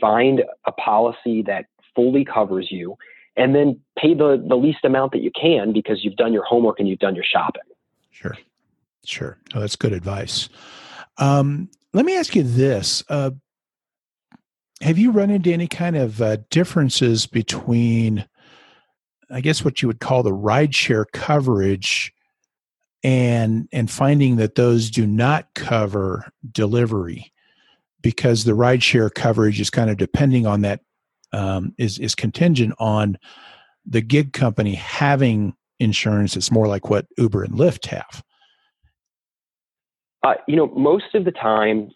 [0.00, 2.96] find a policy that fully covers you,
[3.36, 6.78] and then pay the, the least amount that you can because you've done your homework
[6.78, 7.62] and you've done your shopping.
[8.10, 8.36] Sure.
[9.04, 9.38] Sure.
[9.54, 10.48] Oh, that's good advice.
[11.18, 13.02] Um, let me ask you this.
[13.08, 13.30] Uh,
[14.80, 18.26] have you run into any kind of uh, differences between,
[19.30, 22.12] I guess, what you would call the rideshare coverage
[23.02, 27.32] and and finding that those do not cover delivery
[28.00, 30.80] because the rideshare coverage is kind of depending on that
[31.34, 33.18] um, is is contingent on
[33.84, 36.36] the gig company having insurance.
[36.36, 38.22] It's more like what Uber and Lyft have.
[40.22, 41.90] Uh, you know, most of the time,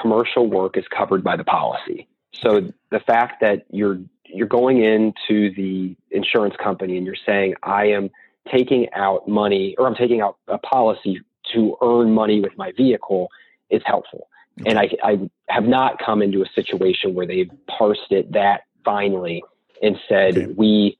[0.00, 2.08] commercial work is covered by the policy.
[2.32, 7.86] So the fact that you're you're going into the insurance company and you're saying, "I
[7.86, 8.10] am
[8.50, 11.20] taking out money, or I'm taking out a policy
[11.52, 13.28] to earn money with my vehicle,"
[13.70, 14.28] is helpful.
[14.60, 14.70] Okay.
[14.70, 19.42] And I, I have not come into a situation where they've parsed it that finally
[19.82, 20.52] and said, okay.
[20.56, 20.98] we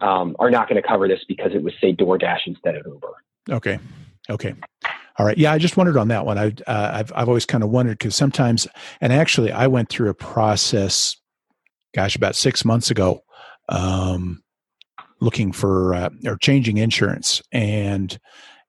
[0.00, 3.12] um, are not going to cover this because it was, say, DoorDash instead of Uber.
[3.50, 3.78] Okay.
[4.28, 4.54] Okay.
[5.18, 5.36] All right.
[5.36, 6.38] Yeah, I just wondered on that one.
[6.38, 8.66] I, uh, I've I've always kind of wondered because sometimes,
[9.00, 11.16] and actually, I went through a process,
[11.94, 13.22] gosh, about six months ago,
[13.68, 14.42] um,
[15.20, 18.18] looking for uh, or changing insurance, and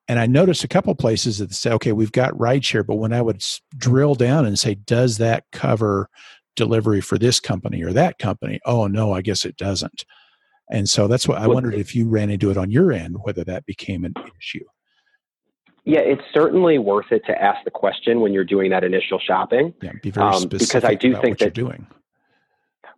[0.08, 3.22] and I noticed a couple places that say, okay, we've got rideshare, but when I
[3.22, 3.42] would
[3.78, 6.10] drill down and say, does that cover
[6.56, 8.60] delivery for this company or that company.
[8.66, 10.06] Oh no, I guess it doesn't.
[10.70, 13.44] And so that's what I wondered if you ran into it on your end, whether
[13.44, 14.64] that became an issue.
[15.84, 19.74] Yeah, it's certainly worth it to ask the question when you're doing that initial shopping.
[19.82, 21.88] Yeah, be very um, because I do think that you're doing.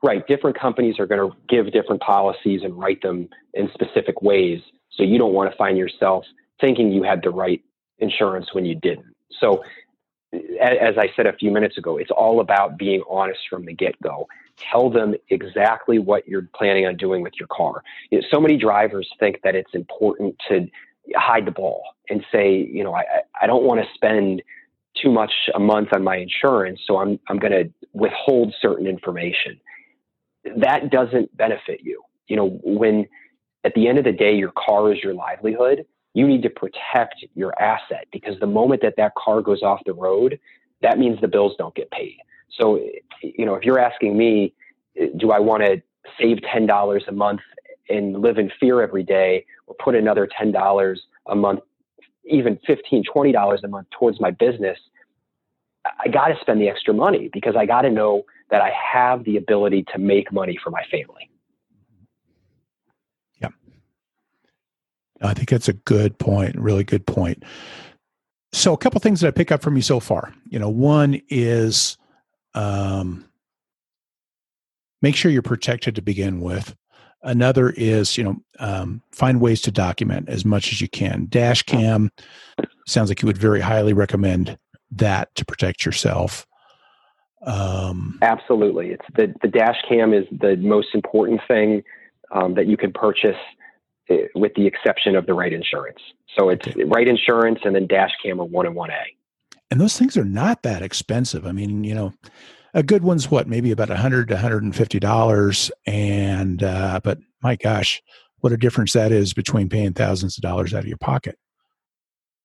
[0.04, 4.60] Right, different companies are going to give different policies and write them in specific ways.
[4.92, 6.26] So you don't want to find yourself
[6.60, 7.62] thinking you had the right
[8.00, 9.16] insurance when you didn't.
[9.39, 9.63] So
[10.34, 14.02] as I said a few minutes ago, it's all about being honest from the get
[14.02, 14.28] go.
[14.58, 17.84] Tell them exactly what you're planning on doing with your car.
[18.12, 20.67] You know, so many drivers think that it's important to
[21.15, 23.04] hide the ball and say, you know, I,
[23.41, 24.41] I don't want to spend
[25.02, 29.60] too much a month on my insurance, so I'm, I'm going to withhold certain information.
[30.58, 32.04] That doesn't benefit you.
[32.28, 33.08] You know, when
[33.63, 37.26] at the end of the day, your car is your livelihood, you need to protect
[37.36, 40.39] your asset because the moment that that car goes off the road,
[40.82, 42.17] that means the bills don't get paid.
[42.60, 42.80] So,
[43.21, 44.54] you know, if you're asking me,
[45.17, 45.82] do I want to
[46.19, 47.41] save $10 a month
[47.89, 50.97] and live in fear every day or put another $10
[51.28, 51.62] a month,
[52.26, 54.78] even $15, $20 a month towards my business?
[55.86, 59.23] I got to spend the extra money because I got to know that I have
[59.26, 61.30] the ability to make money for my family.
[65.24, 67.44] I think that's a good point, really good point.
[68.52, 70.34] So, a couple things that I pick up from you so far.
[70.50, 71.98] You know, one is
[72.54, 73.26] um,
[75.02, 76.76] make sure you're protected to begin with.
[77.24, 81.28] Another is, you know, um, find ways to document as much as you can.
[81.30, 82.12] Dash cam
[82.86, 84.58] sounds like you would very highly recommend
[84.92, 86.46] that to protect yourself.
[87.46, 91.84] Um, Absolutely, it's the the dash cam is the most important thing
[92.32, 93.38] um, that you can purchase,
[94.10, 96.00] eh, with the exception of the right insurance.
[96.38, 96.84] So it's okay.
[96.84, 99.04] right insurance and then dash cam are one and one A.
[99.72, 101.48] And those things are not that expensive.
[101.48, 102.13] I mean, you know,
[102.74, 107.00] a good one's what maybe about a hundred to hundred and fifty dollars, and uh,
[107.04, 108.02] but my gosh,
[108.39, 111.38] what a difference that is between paying thousands of dollars out of your pocket.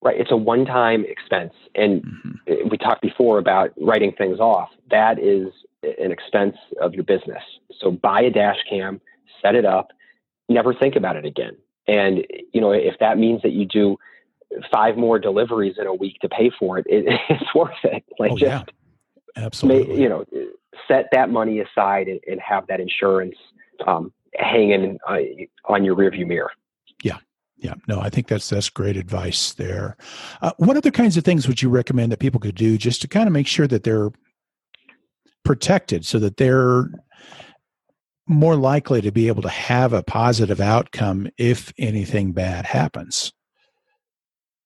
[0.01, 2.69] Right, it's a one-time expense, and mm-hmm.
[2.69, 4.69] we talked before about writing things off.
[4.91, 5.49] That is
[5.83, 7.43] an expense of your business.
[7.81, 9.01] So buy a dash cam,
[9.43, 9.89] set it up,
[10.49, 11.57] never think about it again.
[11.87, 13.97] And you know, if that means that you do
[14.71, 18.05] five more deliveries in a week to pay for it, it it's worth it.
[18.19, 18.65] Like oh, just yeah.
[19.37, 20.25] absolutely, you know,
[20.87, 23.37] set that money aside and, and have that insurance
[23.87, 25.19] um, hanging uh,
[25.65, 26.51] on your rearview mirror.
[27.03, 27.19] Yeah,
[27.57, 29.97] yeah, no, I think that's that's great advice there.
[30.43, 33.09] Uh, what other kinds of things would you recommend that people could do just to
[33.09, 34.11] kind of make sure that they're
[35.45, 36.91] protected, so that they're
[38.29, 43.33] more likely to be able to have a positive outcome if anything bad happens?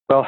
[0.09, 0.27] Well,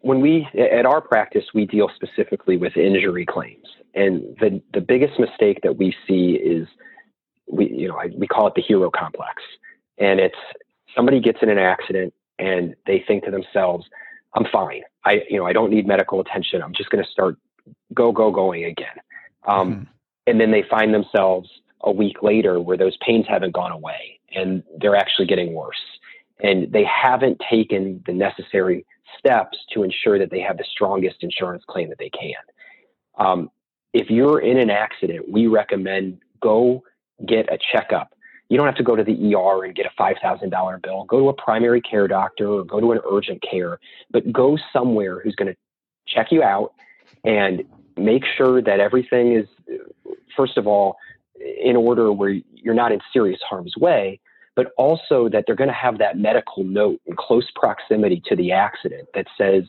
[0.00, 5.18] when we at our practice, we deal specifically with injury claims, and the the biggest
[5.18, 6.68] mistake that we see is
[7.50, 9.42] we you know we call it the hero complex,
[9.98, 10.38] and it's
[10.94, 13.86] somebody gets in an accident and they think to themselves,
[14.34, 14.82] I'm fine.
[15.04, 16.62] I, you know, I don't need medical attention.
[16.62, 17.36] I'm just going to start
[17.92, 18.96] go, go, going again.
[19.46, 19.82] Um, mm-hmm.
[20.26, 21.48] And then they find themselves
[21.84, 25.80] a week later where those pains haven't gone away and they're actually getting worse.
[26.42, 28.84] And they haven't taken the necessary
[29.18, 32.34] steps to ensure that they have the strongest insurance claim that they can.
[33.18, 33.50] Um,
[33.92, 36.82] if you're in an accident, we recommend go
[37.26, 38.14] get a checkup
[38.48, 41.04] you don't have to go to the ER and get a $5,000 bill.
[41.04, 43.78] Go to a primary care doctor or go to an urgent care,
[44.10, 45.56] but go somewhere who's going to
[46.06, 46.72] check you out
[47.24, 47.64] and
[47.96, 49.46] make sure that everything is,
[50.36, 50.96] first of all,
[51.40, 54.20] in order where you're not in serious harm's way,
[54.54, 58.52] but also that they're going to have that medical note in close proximity to the
[58.52, 59.64] accident that says,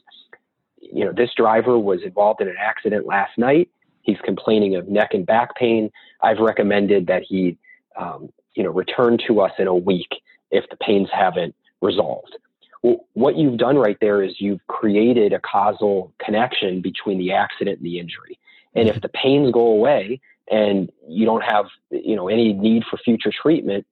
[0.79, 3.69] you know, this driver was involved in an accident last night.
[4.01, 5.89] He's complaining of neck and back pain.
[6.21, 7.57] I've recommended that he
[7.95, 10.09] um, you know, return to us in a week
[10.51, 12.37] if the pains haven't resolved.
[12.81, 17.77] Well, what you've done right there is you've created a causal connection between the accident
[17.77, 18.39] and the injury.
[18.75, 22.97] And if the pains go away and you don't have, you know, any need for
[22.97, 23.85] future treatment,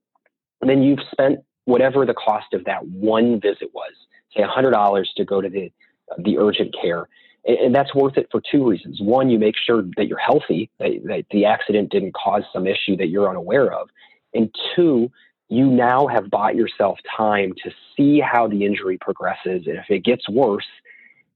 [0.61, 3.93] then you've spent whatever the cost of that one visit was,
[4.35, 5.71] say $100 to go to the,
[6.19, 7.07] the urgent care.
[7.45, 9.01] And that's worth it for two reasons.
[9.01, 12.95] One, you make sure that you're healthy, that, that the accident didn't cause some issue
[12.97, 13.89] that you're unaware of.
[14.33, 15.11] And two,
[15.49, 19.67] you now have bought yourself time to see how the injury progresses.
[19.67, 20.65] And if it gets worse,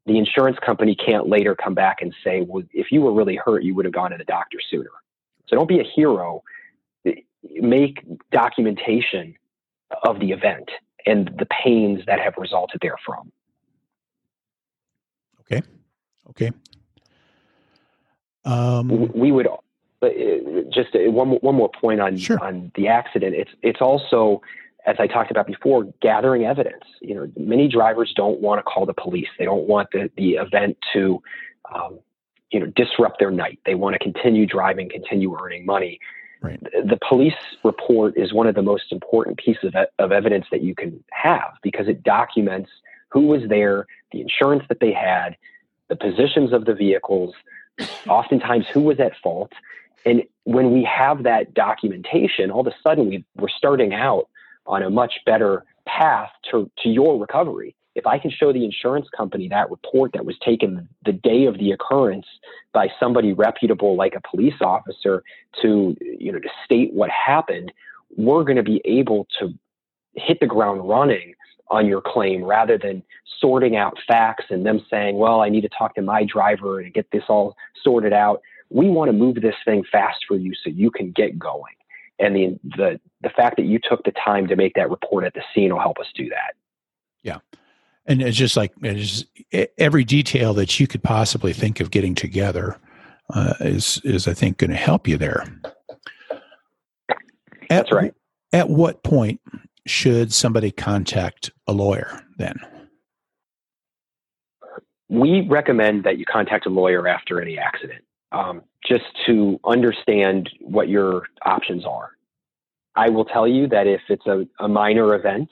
[0.05, 3.63] the insurance company can't later come back and say, well, if you were really hurt,
[3.63, 4.89] you would have gone to the doctor sooner.
[5.47, 6.43] So don't be a hero.
[7.43, 9.35] Make documentation
[10.03, 10.69] of the event
[11.05, 13.31] and the pains that have resulted therefrom.
[15.41, 15.61] Okay.
[16.29, 16.51] Okay.
[18.43, 19.47] Um, we would
[19.99, 22.41] but uh, just uh, one one more point on sure.
[22.43, 23.35] on the accident.
[23.35, 24.41] It's it's also
[24.85, 26.83] as I talked about before, gathering evidence.
[27.01, 29.27] You know, many drivers don't want to call the police.
[29.37, 31.21] They don't want the the event to,
[31.73, 31.99] um,
[32.51, 33.59] you know, disrupt their night.
[33.65, 35.99] They want to continue driving, continue earning money.
[36.41, 36.61] Right.
[36.61, 37.33] The police
[37.63, 41.53] report is one of the most important pieces of, of evidence that you can have
[41.63, 42.69] because it documents
[43.09, 45.35] who was there, the insurance that they had,
[45.87, 47.33] the positions of the vehicles,
[48.07, 49.51] oftentimes who was at fault,
[50.05, 54.29] and when we have that documentation, all of a sudden we, we're starting out
[54.65, 57.75] on a much better path to, to your recovery.
[57.97, 61.57] If I can show the insurance company that report that was taken the day of
[61.57, 62.25] the occurrence
[62.73, 65.23] by somebody reputable like a police officer
[65.61, 67.71] to, you know, to state what happened,
[68.15, 69.53] we're going to be able to
[70.13, 71.33] hit the ground running
[71.69, 73.03] on your claim rather than
[73.39, 76.93] sorting out facts and them saying, well, I need to talk to my driver and
[76.93, 80.69] get this all sorted out we want to move this thing fast for you so
[80.69, 81.73] you can get going.
[82.19, 85.33] And the, the, the fact that you took the time to make that report at
[85.33, 86.53] the scene will help us do that.
[87.23, 87.37] Yeah.
[88.07, 89.25] And it's just like it's
[89.77, 92.79] every detail that you could possibly think of getting together
[93.33, 95.43] uh, is, is I think going to help you there.
[97.09, 97.17] At,
[97.69, 98.13] That's right.
[98.53, 99.41] At what point
[99.85, 102.57] should somebody contact a lawyer then?
[105.09, 110.89] We recommend that you contact a lawyer after any accident um, just to understand what
[110.89, 112.11] your options are.
[112.95, 115.49] I will tell you that if it's a, a minor event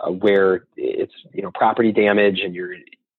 [0.00, 2.74] uh, where it's you know property damage and you're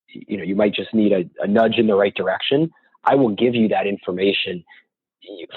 [0.08, 2.70] you know you might just need a, a nudge in the right direction,
[3.04, 4.64] I will give you that information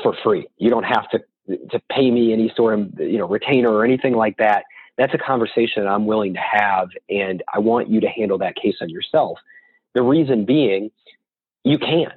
[0.01, 0.47] for free.
[0.57, 4.13] You don't have to to pay me any sort of you know retainer or anything
[4.13, 4.63] like that.
[4.97, 8.55] That's a conversation that I'm willing to have, and I want you to handle that
[8.55, 9.37] case on yourself.
[9.93, 10.89] The reason being,
[11.63, 12.11] you can.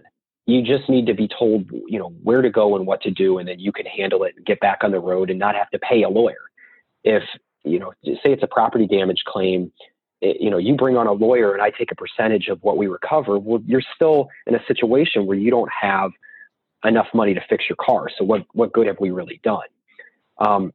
[0.46, 3.38] You just need to be told, you know, where to go and what to do,
[3.38, 5.68] and then you can handle it and get back on the road and not have
[5.70, 6.40] to pay a lawyer.
[7.04, 7.22] If
[7.64, 9.72] you know, say it's a property damage claim,
[10.20, 12.76] it, you know, you bring on a lawyer and I take a percentage of what
[12.76, 13.38] we recover.
[13.38, 16.10] Well, you're still in a situation where you don't have
[16.84, 18.08] enough money to fix your car.
[18.16, 19.66] So what what good have we really done?
[20.38, 20.72] Um,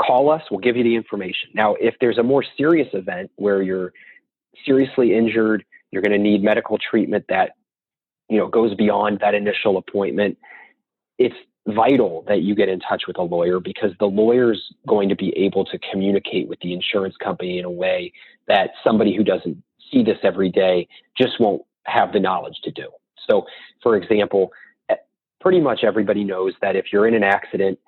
[0.00, 0.42] call us.
[0.50, 1.50] We'll give you the information.
[1.54, 3.92] Now, if there's a more serious event where you're
[4.64, 7.52] seriously injured, you're going to need medical treatment that
[8.28, 10.38] you know goes beyond that initial appointment.
[11.18, 11.36] It's
[11.68, 15.32] vital that you get in touch with a lawyer because the lawyer's going to be
[15.36, 18.12] able to communicate with the insurance company in a way
[18.48, 22.88] that somebody who doesn't see this every day just won't have the knowledge to do.
[23.30, 23.46] So,
[23.82, 24.50] for example,
[25.40, 27.78] pretty much everybody knows that if you're in an accident,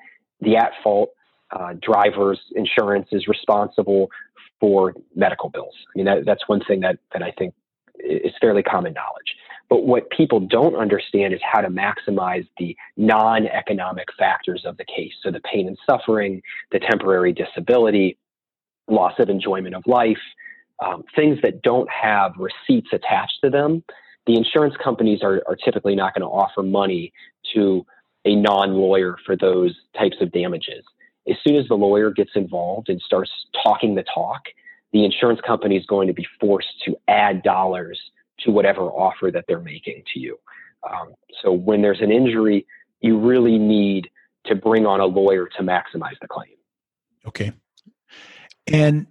[0.40, 1.10] the at fault
[1.50, 4.10] uh, driver's insurance is responsible
[4.60, 5.74] for medical bills.
[5.88, 7.54] I mean, that, that's one thing that, that I think
[7.98, 9.36] is fairly common knowledge.
[9.68, 14.84] But what people don't understand is how to maximize the non economic factors of the
[14.84, 15.12] case.
[15.22, 18.18] So the pain and suffering, the temporary disability,
[18.88, 20.18] loss of enjoyment of life,
[20.84, 23.82] um, things that don't have receipts attached to them
[24.26, 27.12] the insurance companies are, are typically not going to offer money
[27.54, 27.84] to
[28.24, 30.84] a non lawyer for those types of damages.
[31.28, 33.30] As soon as the lawyer gets involved and starts
[33.62, 34.42] talking the talk,
[34.92, 38.00] the insurance company is going to be forced to add dollars
[38.40, 40.38] to whatever offer that they're making to you.
[40.88, 42.66] Um, so when there's an injury,
[43.00, 44.10] you really need
[44.46, 46.56] to bring on a lawyer to maximize the claim.
[47.26, 47.52] Okay.
[48.66, 49.06] And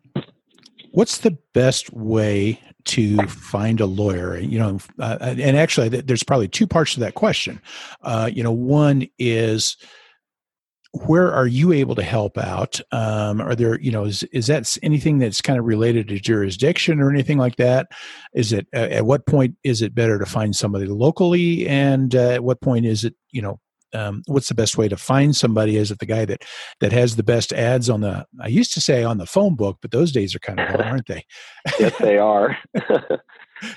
[0.92, 6.48] what's the best way to find a lawyer you know uh, and actually there's probably
[6.48, 7.62] two parts to that question
[8.04, 9.78] uh, you know one is
[10.94, 14.78] where are you able to help out um, are there you know is, is that
[14.84, 17.88] anything that's kind of related to jurisdiction or anything like that
[18.36, 22.30] is it uh, at what point is it better to find somebody locally and uh,
[22.30, 23.60] at what point is it you know
[23.94, 25.78] um, what's the best way to find somebody?
[25.78, 26.44] Is it the guy that
[26.80, 28.26] that has the best ads on the?
[28.42, 30.82] I used to say on the phone book, but those days are kind of gone,
[30.82, 31.26] aren't they?
[31.80, 32.58] yes, they are.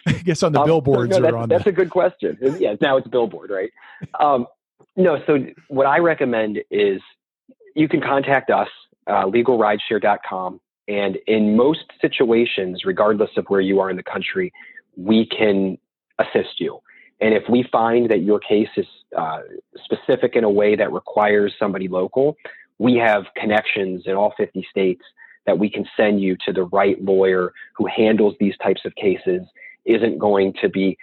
[0.06, 1.48] I guess on the um, billboards no, that's, on.
[1.48, 1.70] That's the...
[1.70, 2.38] a good question.
[2.58, 3.70] Yeah, now it's billboard, right?
[4.18, 4.46] Um,
[4.96, 7.00] no, so what I recommend is
[7.74, 8.68] you can contact us,
[9.06, 14.52] uh, legalrideshare.com, and in most situations, regardless of where you are in the country,
[14.96, 15.78] we can
[16.18, 16.80] assist you.
[17.20, 18.86] And if we find that your case is
[19.16, 19.40] uh,
[19.84, 22.36] specific in a way that requires somebody local,
[22.78, 25.02] we have connections in all 50 states
[25.46, 29.42] that we can send you to the right lawyer who handles these types of cases,
[29.84, 30.98] isn't going to be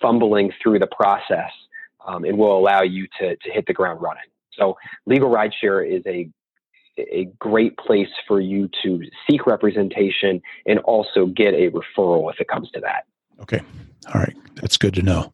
[0.00, 1.50] fumbling through the process,
[2.06, 4.24] um, and will allow you to, to hit the ground running.
[4.52, 4.76] So,
[5.06, 6.28] Legal Rideshare is a
[7.12, 12.48] a great place for you to seek representation and also get a referral if it
[12.48, 13.04] comes to that.
[13.40, 13.60] Okay.
[14.12, 14.36] All right.
[14.56, 15.32] That's good to know.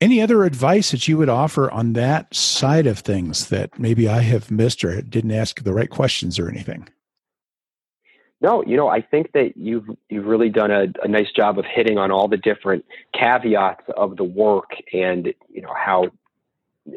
[0.00, 4.22] Any other advice that you would offer on that side of things that maybe I
[4.22, 6.88] have missed or didn't ask the right questions or anything?
[8.42, 11.64] No, you know, I think that you've you've really done a, a nice job of
[11.64, 12.84] hitting on all the different
[13.14, 16.10] caveats of the work and you know how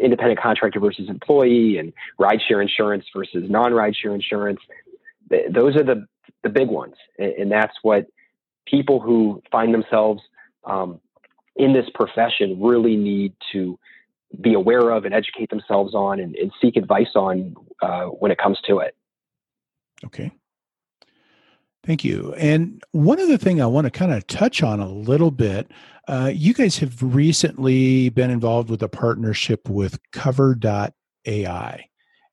[0.01, 4.59] independent contractor versus employee and rideshare insurance versus non-rideshare insurance.
[5.29, 6.07] Those are the
[6.41, 8.07] the big ones, and that's what
[8.65, 10.23] people who find themselves
[10.63, 10.99] um,
[11.55, 13.77] in this profession really need to
[14.41, 18.39] be aware of and educate themselves on and, and seek advice on uh, when it
[18.39, 18.95] comes to it.
[20.03, 20.31] Okay.
[21.85, 22.33] Thank you.
[22.33, 25.71] And one other thing I want to kind of touch on a little bit
[26.07, 31.85] uh, you guys have recently been involved with a partnership with Kover.ai.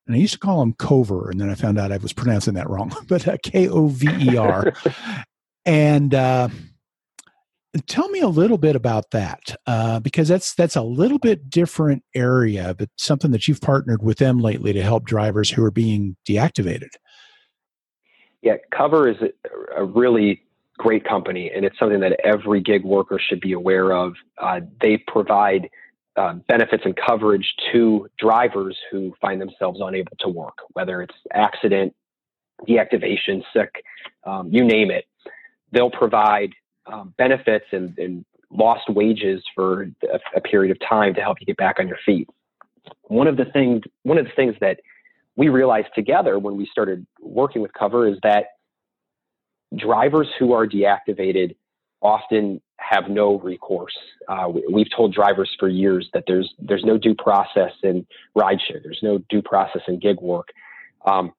[0.07, 2.55] And I used to call them Cover, and then I found out I was pronouncing
[2.55, 4.72] that wrong, but uh, K O V E R.
[5.64, 6.48] And uh,
[7.86, 12.03] tell me a little bit about that, uh, because that's that's a little bit different
[12.14, 16.16] area, but something that you've partnered with them lately to help drivers who are being
[16.28, 16.90] deactivated.
[18.43, 19.30] Yeah, Kover is
[19.76, 20.43] a, really
[20.78, 24.14] great company, and it's something that every gig worker should be aware of.
[24.38, 25.70] Uh, they provide
[26.16, 31.95] uh, benefits and coverage to drivers who find themselves unable to work, whether it's accident,
[32.68, 33.84] deactivation, sick,
[34.24, 35.05] um, you name it
[35.72, 36.53] they'll provide
[36.86, 38.24] um, benefits and, and,
[38.55, 41.97] lost wages for a, a, period of time to help you get back on your
[42.05, 42.28] feet.
[43.05, 44.78] One of the things, one of the things that
[45.37, 48.47] we realized together when we started working with Kover is that
[49.76, 51.57] drivers who are deactivated
[52.03, 53.97] often have no recourse.
[54.28, 58.07] Uh, we, have told drivers for years that there's there's no due process in
[58.37, 58.83] rideshare.
[58.83, 60.49] There's no due process in gig work.
[61.07, 61.33] Um,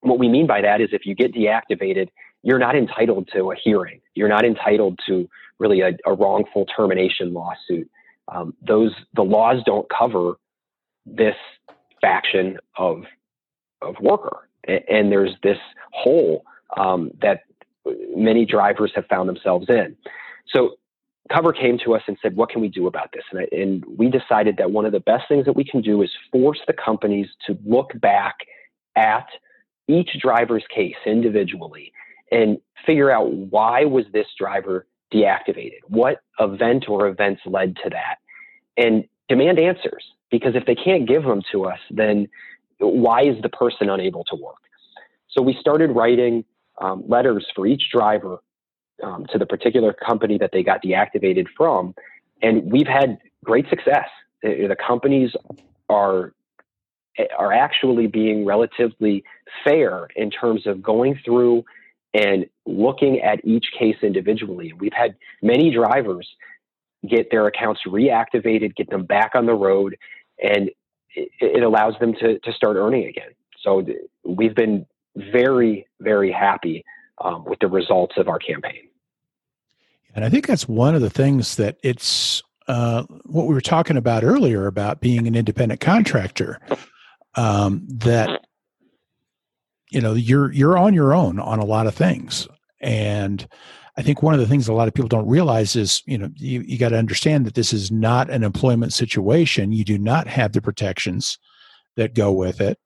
[0.00, 2.08] what we mean by that is if you get deactivated,
[2.42, 4.00] you're not entitled to a hearing.
[4.14, 5.28] You're not entitled to
[5.58, 7.90] really a, a wrongful termination lawsuit.
[8.28, 10.34] Um, those the laws don't cover
[11.06, 11.36] this
[12.00, 13.04] faction of
[13.84, 15.58] of worker, and, there's this
[15.92, 16.44] hole
[16.76, 17.42] um, that
[18.16, 19.96] many drivers have found themselves in.
[20.48, 20.76] So
[21.30, 23.84] Kover came to us and said, "What can we do about this?" And, I, and
[23.96, 26.72] we decided that one of the best things that we can do is force the
[26.72, 28.36] companies to look back
[28.96, 29.26] at
[29.88, 31.92] each driver's case individually
[32.30, 35.78] and figure out why was this driver deactivated?
[35.88, 38.16] What event or events led to that?
[38.76, 42.28] And demand answers because if they can't give them to us, then
[42.78, 44.56] why is the person unable to work?
[45.30, 46.44] So we started writing
[46.80, 48.38] um, letters for each driver
[49.02, 51.94] um, to the particular company that they got deactivated from,
[52.42, 54.08] and we've had great success.
[54.42, 55.30] The, the companies
[55.88, 56.32] are
[57.38, 59.22] are actually being relatively
[59.62, 61.64] fair in terms of going through
[62.12, 64.72] and looking at each case individually.
[64.78, 66.28] We've had many drivers
[67.08, 69.96] get their accounts reactivated, get them back on the road,
[70.42, 70.70] and
[71.14, 73.30] it, it allows them to, to start earning again.
[73.60, 73.84] So
[74.24, 74.86] we've been
[75.16, 76.84] very, very happy
[77.18, 78.88] um, with the results of our campaign.
[80.14, 83.96] And I think that's one of the things that it's uh, what we were talking
[83.96, 86.60] about earlier about being an independent contractor.
[87.36, 88.46] Um, that
[89.90, 92.46] you know you're you're on your own on a lot of things
[92.80, 93.48] and
[93.96, 96.30] i think one of the things a lot of people don't realize is you know
[96.36, 99.72] you, you got to understand that this is not an employment situation.
[99.72, 101.38] You do not have the protections
[101.96, 102.78] that go with it.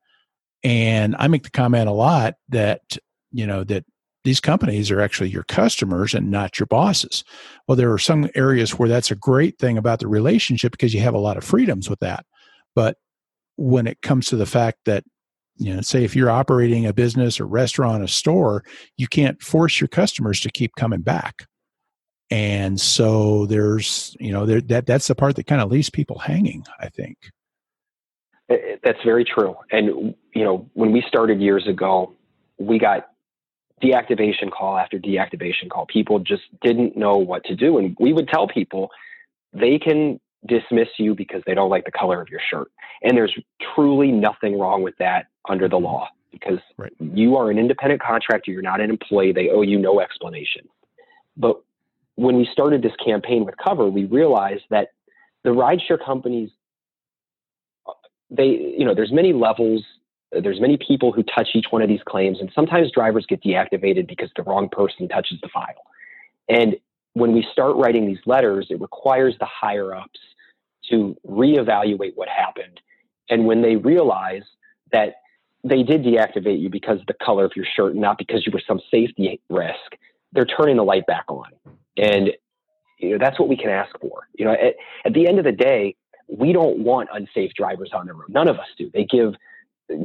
[0.63, 2.97] And i make the comment a lot that
[3.31, 3.85] you know that
[4.25, 7.23] these companies are actually your customers and not your bosses.
[7.67, 11.01] Well there are some areas where that's a great thing about the relationship because you
[11.01, 12.25] have a lot of freedoms with that.
[12.75, 12.97] But
[13.55, 15.03] when it comes to the fact that
[15.59, 18.63] you know say if you're operating a business a restaurant a store
[18.97, 21.45] you can't force your customers to keep coming back.
[22.31, 26.19] And so there's you know there, that that's the part that kind of leaves people
[26.19, 27.17] hanging i think.
[28.49, 29.55] Eh, eh, that's very true.
[29.71, 32.13] And you know when we started years ago
[32.57, 33.09] we got
[33.81, 35.85] deactivation call after deactivation call.
[35.85, 37.77] People just didn't know what to do.
[37.77, 38.89] And we would tell people
[39.53, 42.71] they can dismiss you because they don't like the color of your shirt.
[43.01, 43.35] And there's
[43.75, 46.93] truly nothing wrong with that under the law because right.
[46.99, 50.67] you are an independent contractor, you're not an employee, they owe you no explanation.
[51.35, 51.61] But
[52.15, 54.89] when we started this campaign with Kover, we realized that
[55.43, 56.49] the rideshare companies
[57.87, 57.93] uh,
[58.29, 58.45] they
[58.77, 59.83] you know there's many levels
[60.31, 64.07] there's many people who touch each one of these claims and sometimes drivers get deactivated
[64.07, 65.65] because the wrong person touches the file
[66.47, 66.75] and
[67.13, 70.19] when we start writing these letters, it requires the higher ups
[70.89, 72.79] to reevaluate what happened.
[73.29, 74.43] And when they realize
[74.91, 75.15] that
[75.63, 78.61] they did deactivate you because of the color of your shirt, not because you were
[78.65, 79.97] some safety risk,
[80.31, 81.47] they're turning the light back on.
[81.97, 82.31] And
[82.97, 84.27] you know, that's what we can ask for.
[84.33, 85.95] You know, at, at the end of the day,
[86.27, 88.29] we don't want unsafe drivers on the road.
[88.29, 88.89] None of us do.
[88.93, 89.33] They give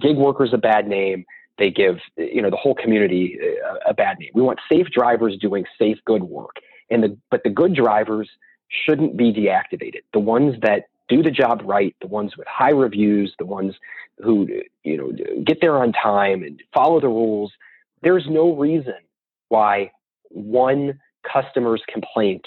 [0.01, 1.25] gig workers a bad name.
[1.59, 4.31] They give you know the whole community a, a bad name.
[4.35, 6.57] We want safe drivers doing safe, good work.
[6.91, 8.29] And the but the good drivers
[8.69, 10.03] shouldn't be deactivated.
[10.13, 13.75] The ones that do the job right, the ones with high reviews, the ones
[14.23, 14.49] who
[14.83, 15.13] you know
[15.45, 17.53] get there on time and follow the rules.
[18.03, 18.95] There's no reason
[19.49, 19.91] why
[20.29, 22.45] one customer's complaint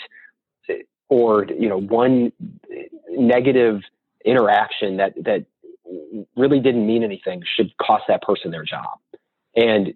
[1.09, 2.31] or you know one
[3.09, 3.81] negative
[4.25, 5.45] interaction that that
[6.35, 8.99] really didn't mean anything should cost that person their job.
[9.55, 9.93] And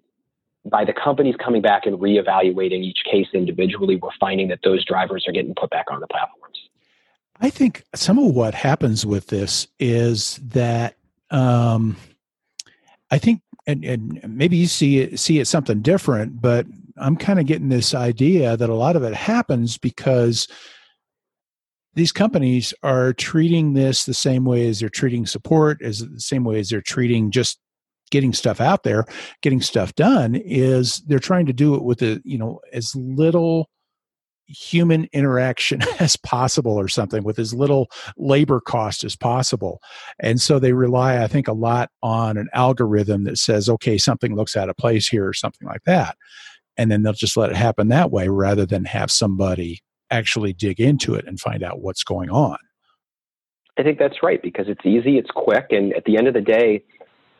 [0.64, 5.24] by the companies coming back and reevaluating each case individually, we're finding that those drivers
[5.26, 6.58] are getting put back on the platforms.
[7.40, 10.96] I think some of what happens with this is that
[11.30, 11.96] um,
[13.10, 17.40] I think, and, and maybe you see it, see it something different, but I'm kind
[17.40, 20.46] of getting this idea that a lot of it happens because
[21.94, 26.44] these companies are treating this the same way as they're treating support, as the same
[26.44, 27.58] way as they're treating just
[28.12, 29.04] getting stuff out there,
[29.40, 33.68] getting stuff done is they're trying to do it with a, you know, as little
[34.46, 39.80] human interaction as possible or something with as little labor cost as possible.
[40.20, 44.36] And so they rely, I think, a lot on an algorithm that says, okay, something
[44.36, 46.16] looks out of place here or something like that.
[46.76, 50.78] And then they'll just let it happen that way rather than have somebody actually dig
[50.78, 52.58] into it and find out what's going on.
[53.78, 56.42] I think that's right because it's easy, it's quick, and at the end of the
[56.42, 56.84] day,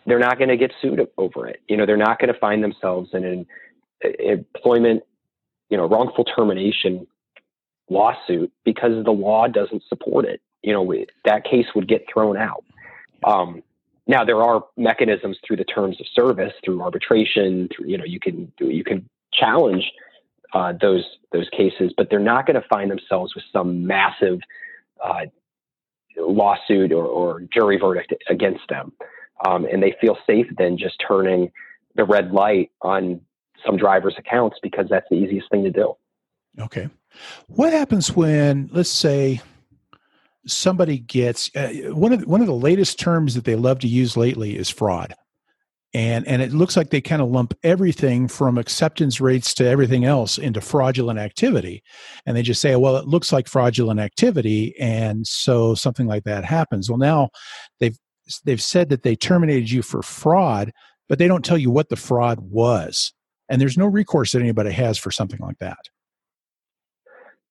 [0.06, 1.60] they're not going to get sued over it.
[1.68, 3.46] You know, they're not going to find themselves in an
[4.18, 5.02] employment,
[5.70, 7.06] you know, wrongful termination
[7.88, 10.40] lawsuit because the law doesn't support it.
[10.62, 10.94] You know,
[11.24, 12.64] that case would get thrown out.
[13.24, 13.62] Um,
[14.06, 17.68] now there are mechanisms through the terms of service, through arbitration.
[17.74, 19.84] Through, you know, you can you can challenge
[20.52, 24.40] uh, those those cases, but they're not going to find themselves with some massive
[25.02, 25.26] uh,
[26.16, 28.92] lawsuit or, or, jury verdict against them,
[29.46, 31.50] um, and they feel safe then just turning
[31.94, 33.20] the red light on
[33.64, 35.94] some drivers' accounts because that's the easiest thing to do.
[36.60, 36.88] Okay,
[37.46, 39.40] what happens when, let's say,
[40.46, 43.88] somebody gets uh, one of the, one of the latest terms that they love to
[43.88, 45.14] use lately is fraud.
[45.94, 50.06] And and it looks like they kind of lump everything from acceptance rates to everything
[50.06, 51.82] else into fraudulent activity.
[52.24, 56.46] And they just say well it looks like fraudulent activity and so something like that
[56.46, 56.88] happens.
[56.88, 57.28] Well now
[57.78, 57.98] they've
[58.44, 60.72] they've said that they terminated you for fraud
[61.08, 63.12] but they don't tell you what the fraud was
[63.48, 65.88] and there's no recourse that anybody has for something like that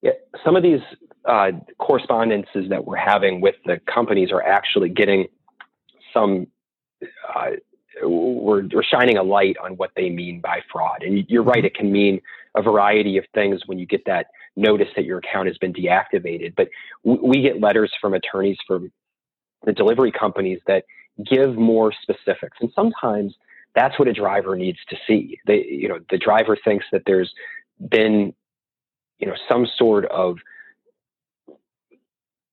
[0.01, 0.11] yeah
[0.43, 0.81] some of these
[1.25, 5.27] uh, correspondences that we're having with the companies are actually getting
[6.13, 6.47] some
[7.35, 7.51] uh,
[8.03, 11.03] we're, we're shining a light on what they mean by fraud.
[11.03, 12.21] And you're right, it can mean
[12.55, 16.53] a variety of things when you get that notice that your account has been deactivated.
[16.55, 16.69] But
[17.03, 18.91] we get letters from attorneys from
[19.65, 20.85] the delivery companies that
[21.25, 22.57] give more specifics.
[22.61, 23.35] And sometimes
[23.75, 25.39] that's what a driver needs to see.
[25.45, 27.31] They, you know, the driver thinks that there's
[27.89, 28.33] been,
[29.19, 30.37] you know, some sort of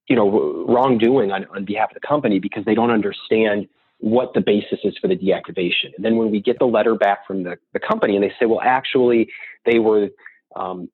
[0.09, 3.69] you know wrongdoing on, on behalf of the company because they don't understand
[4.01, 5.93] what the basis is for the deactivation.
[5.97, 8.47] And then when we get the letter back from the, the company and they say,
[8.47, 9.29] well, actually,
[9.67, 10.09] they were
[10.55, 10.89] um,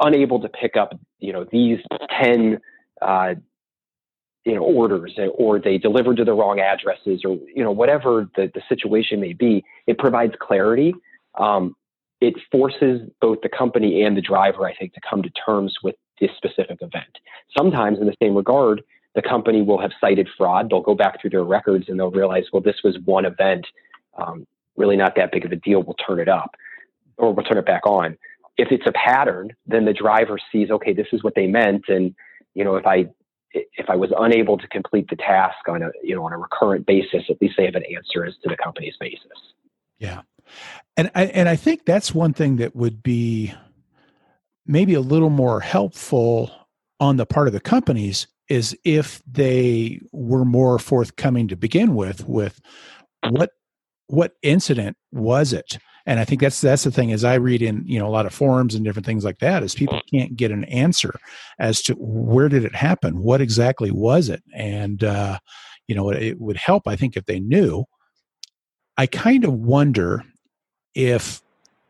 [0.00, 1.78] unable to pick up, you know, these
[2.22, 2.60] 10,
[3.02, 3.34] uh,
[4.46, 8.48] you know, orders or they delivered to the wrong addresses or, you know, whatever the,
[8.54, 10.94] the situation may be, it provides clarity.
[11.36, 11.74] Um,
[12.20, 15.96] it forces both the company and the driver, I think, to come to terms with
[16.20, 17.18] this specific event.
[17.58, 18.82] Sometimes, in the same regard,
[19.16, 20.70] the company will have cited fraud.
[20.70, 23.66] They'll go back through their records and they'll realize, well, this was one event,
[24.16, 25.82] um, really not that big of a deal.
[25.82, 26.54] We'll turn it up
[27.16, 28.16] or we'll turn it back on.
[28.56, 31.84] If it's a pattern, then the driver sees, okay, this is what they meant.
[31.88, 32.14] And,
[32.54, 33.06] you know, if I,
[33.76, 36.86] if I was unable to complete the task on a, you know, on a recurrent
[36.86, 39.20] basis, at least they have an answer as to the company's basis.
[39.98, 40.22] Yeah.
[40.96, 43.52] And I, and I think that's one thing that would be
[44.66, 46.50] maybe a little more helpful
[47.00, 52.26] on the part of the companies is if they were more forthcoming to begin with
[52.28, 52.60] with
[53.28, 53.50] what
[54.06, 57.82] what incident was it and i think that's that's the thing as i read in
[57.86, 60.50] you know a lot of forums and different things like that is people can't get
[60.50, 61.14] an answer
[61.58, 64.42] as to where did it happen what exactly was it?
[64.54, 65.38] And uh
[65.86, 67.84] you know it, it would help i think if they knew.
[68.96, 70.24] I kind of wonder
[70.94, 71.42] if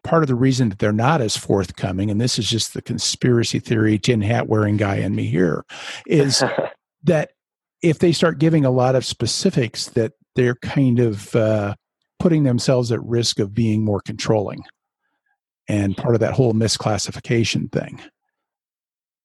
[0.02, 3.58] part of the reason that they're not as forthcoming, and this is just the conspiracy
[3.58, 5.64] theory tin hat wearing guy in me here,
[6.06, 6.42] is
[7.04, 7.30] that
[7.82, 11.74] if they start giving a lot of specifics, that they're kind of uh,
[12.18, 14.64] putting themselves at risk of being more controlling,
[15.68, 18.00] and part of that whole misclassification thing.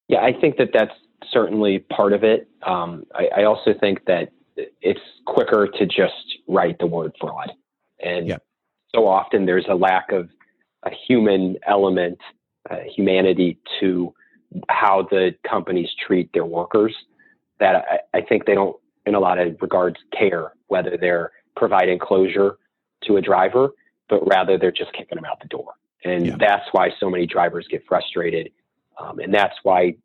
[0.08, 0.94] Yeah, I think that that's
[1.32, 2.50] certainly part of it.
[2.66, 4.32] Um, I, I also think that
[4.82, 7.52] it's quicker to just write the word fraud,
[8.04, 8.44] and yep.
[8.94, 10.30] so often there's a lack of
[10.84, 12.18] a human element,
[12.70, 14.14] uh, humanity to
[14.70, 16.94] how the companies treat their workers
[17.60, 18.76] that I, I, think they don't,
[19.06, 22.58] in a lot of regards, care whether they're providing closure
[23.04, 23.70] to a driver,
[24.10, 25.74] but rather they're just kicking them out the door.
[26.04, 26.36] And yeah.
[26.40, 28.52] that's why so many drivers get frustrated.
[28.98, 29.96] Um, and that's why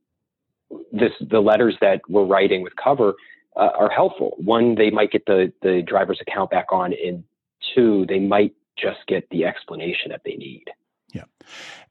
[0.92, 3.14] this, the letters that we're writing with Kover
[3.56, 4.34] uh, are helpful.
[4.38, 7.24] One, they might get the, the driver's account back on, and
[7.74, 10.64] two, they might just get the explanation that they need.
[11.12, 11.24] Yeah.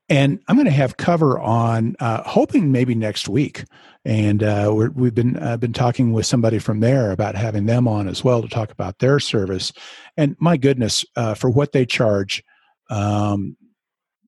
[0.08, 3.64] And I'm going to have Kover on, uh, hoping maybe next week.
[4.04, 7.88] And uh, we have been uh, been talking with somebody from there about having them
[7.88, 9.74] on as well to talk about their service.
[10.16, 12.44] And my goodness, uh, for what they charge
[12.92, 13.58] um,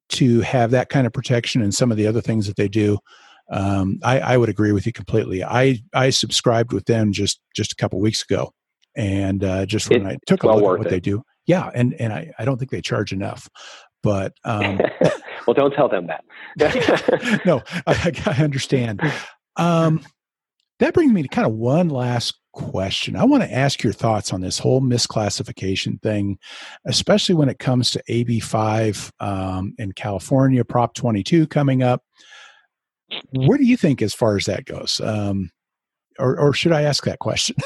[0.10, 2.98] to have that kind of protection and some of the other things that they do,
[3.52, 5.44] um, I, I, would agree with you completely.
[5.44, 8.52] I I subscribed with them just just a couple weeks ago,
[8.96, 10.90] and uh, just when it, I took a well look at what it.
[10.90, 13.48] they do, yeah, and and I, I don't think they charge enough,
[14.08, 14.80] but um,
[15.48, 17.42] well, don't tell them that.
[17.46, 19.02] no, I, I understand.
[19.58, 20.02] Um,
[20.80, 23.18] that brings me to kind of one last question.
[23.18, 26.38] I want to ask your thoughts on this whole misclassification thing,
[26.86, 32.02] especially when it comes to AB5 um, in California, Prop 22 coming up.
[33.32, 35.02] Where do you think as far as that goes?
[35.02, 35.50] Um,
[36.18, 37.58] or, or should I ask that question?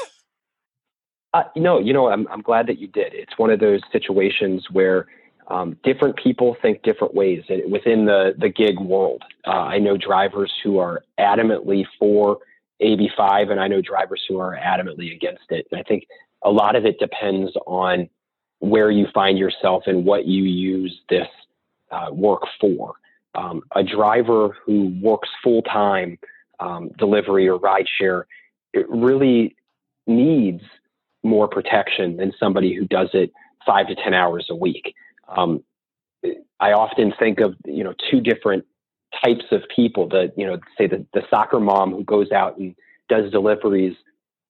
[1.34, 3.14] Uh, no, you know, I'm, I'm glad that you did.
[3.14, 5.06] It's one of those situations where
[5.48, 9.22] um, different people think different ways within the, the gig world.
[9.46, 12.38] Uh, I know drivers who are adamantly for
[12.80, 15.66] AB5, and I know drivers who are adamantly against it.
[15.70, 16.06] And I think
[16.42, 18.08] a lot of it depends on
[18.60, 21.28] where you find yourself and what you use this
[21.90, 22.94] uh, work for.
[23.34, 26.18] Um, a driver who works full time
[26.60, 28.24] um, delivery or rideshare,
[28.72, 29.56] it really
[30.06, 30.62] needs
[31.22, 33.32] more protection than somebody who does it
[33.66, 34.94] five to 10 hours a week.
[35.28, 35.62] Um,
[36.60, 38.64] I often think of, you know, two different
[39.24, 42.74] types of people that, you know, say the, the soccer mom who goes out and
[43.08, 43.96] does deliveries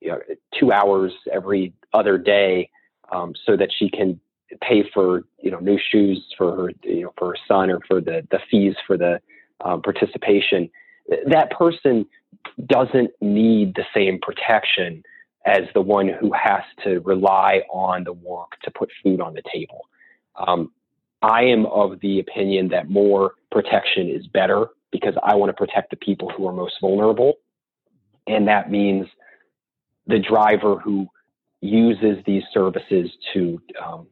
[0.01, 0.21] you know,
[0.59, 2.69] two hours every other day
[3.13, 4.21] um, so that she can
[4.61, 8.01] pay for, you know, new shoes for her, you know, for her son or for
[8.01, 9.21] the, the fees for the
[9.65, 10.69] um, participation.
[11.27, 12.07] That person
[12.67, 15.03] doesn't need the same protection
[15.47, 19.43] as the one who has to rely on the work to put food on the
[19.53, 19.87] table.
[20.37, 20.71] Um,
[21.23, 25.91] I am of the opinion that more protection is better because I want to protect
[25.91, 27.35] the people who are most vulnerable.
[28.27, 29.07] And that means
[30.07, 31.07] the driver who
[31.61, 34.07] uses these services to, um,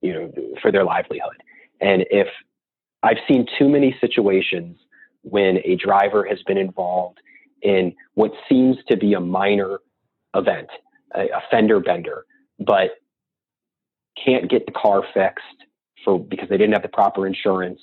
[0.00, 1.36] you know, for their livelihood.
[1.80, 2.26] And if
[3.02, 4.76] I've seen too many situations
[5.22, 7.18] when a driver has been involved
[7.62, 9.78] in what seems to be a minor
[10.34, 10.68] event,
[11.14, 12.24] a, a fender bender,
[12.58, 12.90] but
[14.24, 15.65] can't get the car fixed
[16.06, 17.80] for because they didn't have the proper insurance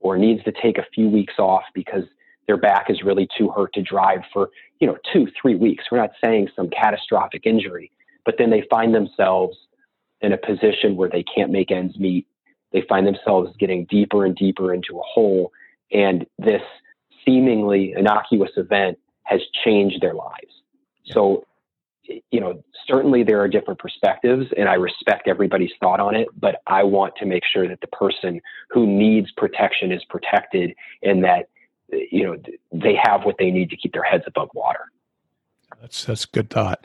[0.00, 2.04] or needs to take a few weeks off because
[2.46, 5.84] their back is really too hurt to drive for, you know, two, three weeks.
[5.90, 7.90] We're not saying some catastrophic injury,
[8.24, 9.56] but then they find themselves
[10.20, 12.26] in a position where they can't make ends meet.
[12.72, 15.52] They find themselves getting deeper and deeper into a hole.
[15.92, 16.62] And this
[17.24, 20.62] seemingly innocuous event has changed their lives.
[21.06, 21.44] So
[22.30, 26.56] you know, certainly there are different perspectives and I respect everybody's thought on it, but
[26.66, 28.40] I want to make sure that the person
[28.70, 31.48] who needs protection is protected and that,
[31.90, 32.36] you know,
[32.72, 34.90] they have what they need to keep their heads above water.
[35.80, 36.84] That's, that's good thought.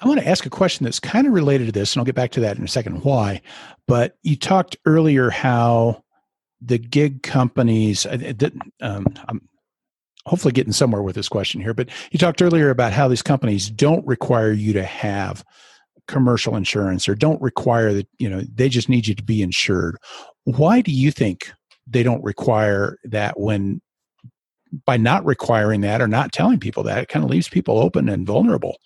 [0.00, 2.16] I want to ask a question that's kind of related to this, and I'll get
[2.16, 3.40] back to that in a second why.
[3.86, 6.02] But you talked earlier how
[6.60, 9.48] the gig companies, um, I'm
[10.26, 13.68] hopefully getting somewhere with this question here, but you talked earlier about how these companies
[13.70, 15.44] don't require you to have
[16.08, 19.96] commercial insurance or don't require that, you know, they just need you to be insured.
[20.44, 21.52] Why do you think
[21.86, 23.80] they don't require that when
[24.86, 28.08] by not requiring that or not telling people that, it kind of leaves people open
[28.08, 28.78] and vulnerable?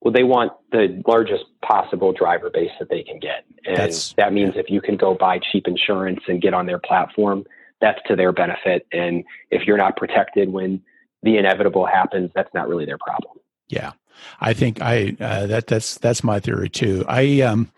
[0.00, 3.44] Well, they want the largest possible driver base that they can get.
[3.66, 6.78] And That's, that means if you can go buy cheap insurance and get on their
[6.78, 7.44] platform,
[7.80, 8.86] that's to their benefit.
[8.92, 10.82] And if you're not protected when
[11.22, 13.38] the inevitable happens, that's not really their problem.
[13.68, 13.92] Yeah,
[14.40, 17.04] I think I uh, that that's that's my theory too.
[17.08, 17.70] I um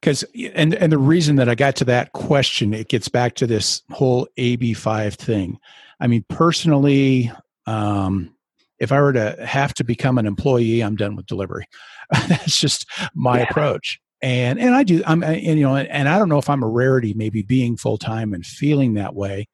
[0.00, 0.24] because
[0.54, 3.82] and and the reason that I got to that question, it gets back to this
[3.90, 5.58] whole AB five thing.
[6.00, 7.32] I mean, personally,
[7.66, 8.34] um,
[8.78, 11.66] if I were to have to become an employee, I'm done with delivery.
[12.28, 13.44] That's just my yeah.
[13.44, 16.62] approach and and I do I'm and, you know and I don't know if I'm
[16.62, 19.48] a rarity maybe being full time and feeling that way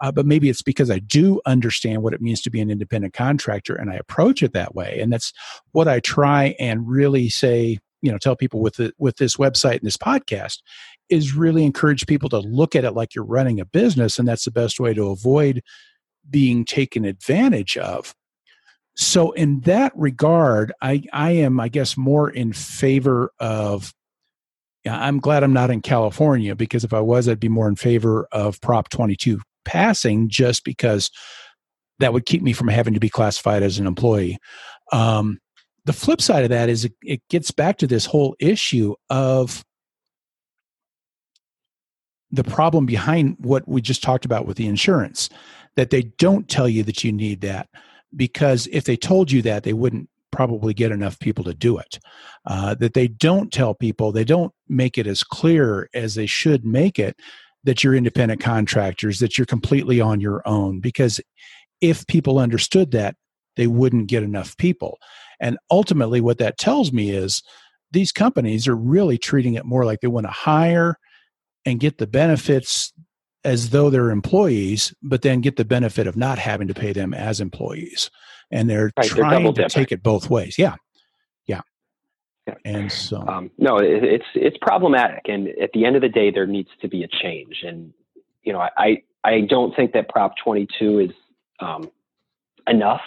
[0.00, 3.14] uh, but maybe it's because I do understand what it means to be an independent
[3.14, 4.98] contractor and I approach it that way.
[5.00, 5.32] And that's
[5.72, 9.78] what I try and really say you know tell people with the, with this website
[9.78, 10.58] and this podcast
[11.08, 14.44] is really encourage people to look at it like you're running a business and that's
[14.44, 15.62] the best way to avoid
[16.28, 18.14] being taken advantage of.
[18.96, 23.94] So in that regard i i am i guess more in favor of
[24.86, 28.26] I'm glad I'm not in California because if I was, I'd be more in favor
[28.32, 31.10] of Prop 22 passing just because
[31.98, 34.38] that would keep me from having to be classified as an employee.
[34.92, 35.38] Um,
[35.84, 39.64] the flip side of that is it, it gets back to this whole issue of
[42.30, 45.28] the problem behind what we just talked about with the insurance
[45.76, 47.68] that they don't tell you that you need that
[48.14, 51.98] because if they told you that they wouldn't probably get enough people to do it.
[52.46, 56.64] Uh, that they don't tell people, they don't make it as clear as they should
[56.64, 57.16] make it
[57.64, 60.78] that you're independent contractors, that you're completely on your own.
[60.78, 61.20] Because
[61.80, 63.16] if people understood that,
[63.56, 64.98] they wouldn't get enough people.
[65.40, 67.42] And ultimately, what that tells me is
[67.90, 70.98] these companies are really treating it more like they want to hire
[71.64, 72.92] and get the benefits
[73.42, 77.14] as though they're employees, but then get the benefit of not having to pay them
[77.14, 78.10] as employees
[78.50, 80.58] and they're right, trying they're to take it both ways.
[80.58, 80.76] Yeah.
[81.46, 81.60] yeah,
[82.46, 82.54] yeah.
[82.64, 86.30] And so, um, no, it, it's it's problematic, and at the end of the day,
[86.30, 87.62] there needs to be a change.
[87.66, 87.92] And
[88.42, 91.10] you know, I I don't think that Prop 22 is
[91.60, 91.90] um,
[92.68, 93.02] enough.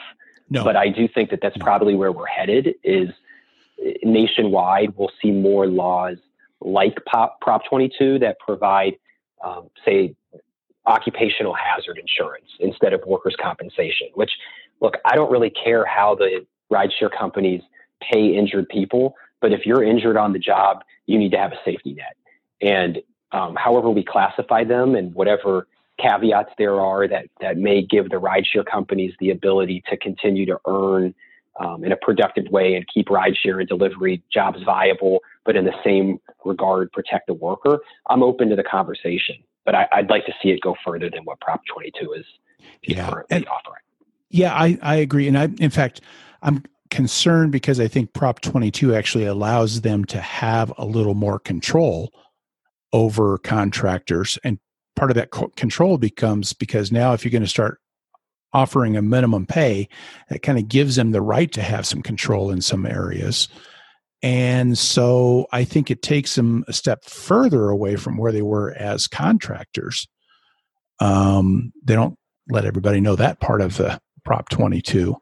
[0.50, 0.64] No.
[0.64, 2.76] But I do think that that's probably where we're headed.
[2.84, 3.10] Is
[4.04, 6.18] nationwide, we'll see more laws
[6.62, 8.96] like Prop, Prop 22 that provide,
[9.44, 10.16] um, say,
[10.86, 14.08] occupational hazard insurance instead of workers' compensation.
[14.16, 14.32] Which,
[14.82, 17.62] look, I don't really care how the rideshare companies
[18.02, 21.60] pay injured people, but if you're injured on the job, you need to have a
[21.66, 22.16] safety net.
[22.62, 23.00] And
[23.32, 25.68] um, however we classify them and whatever
[26.00, 30.58] caveats there are that that may give the rideshare companies the ability to continue to
[30.66, 31.14] earn
[31.60, 35.74] um, in a productive way and keep rideshare and delivery jobs viable, but in the
[35.84, 37.80] same regard protect the worker.
[38.10, 41.26] I'm open to the conversation, but I, would like to see it go further than
[41.26, 42.26] what Prop 22 is,
[42.84, 43.10] is yeah.
[43.10, 43.82] currently and, offering.
[44.30, 46.02] Yeah, I, I agree, and I in fact
[46.42, 51.40] I'm concerned because I think Prop 22 actually allows them to have a little more
[51.40, 52.12] control
[52.94, 54.38] over contractors.
[54.44, 54.60] And
[54.96, 57.80] part of that control becomes because now if you're going to start
[58.52, 59.88] offering a minimum pay
[60.30, 63.48] that kind of gives them the right to have some control in some areas.
[64.22, 68.72] And so i think it takes them a step further away from where they were
[68.74, 70.08] as contractors.
[71.00, 72.18] Um, they don't
[72.50, 75.16] let everybody know that part of the prop 22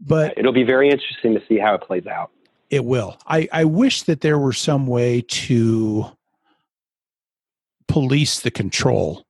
[0.00, 2.30] but it'll be very interesting to see how it plays out
[2.70, 6.06] it will i, I wish that there were some way to
[7.88, 9.24] police the control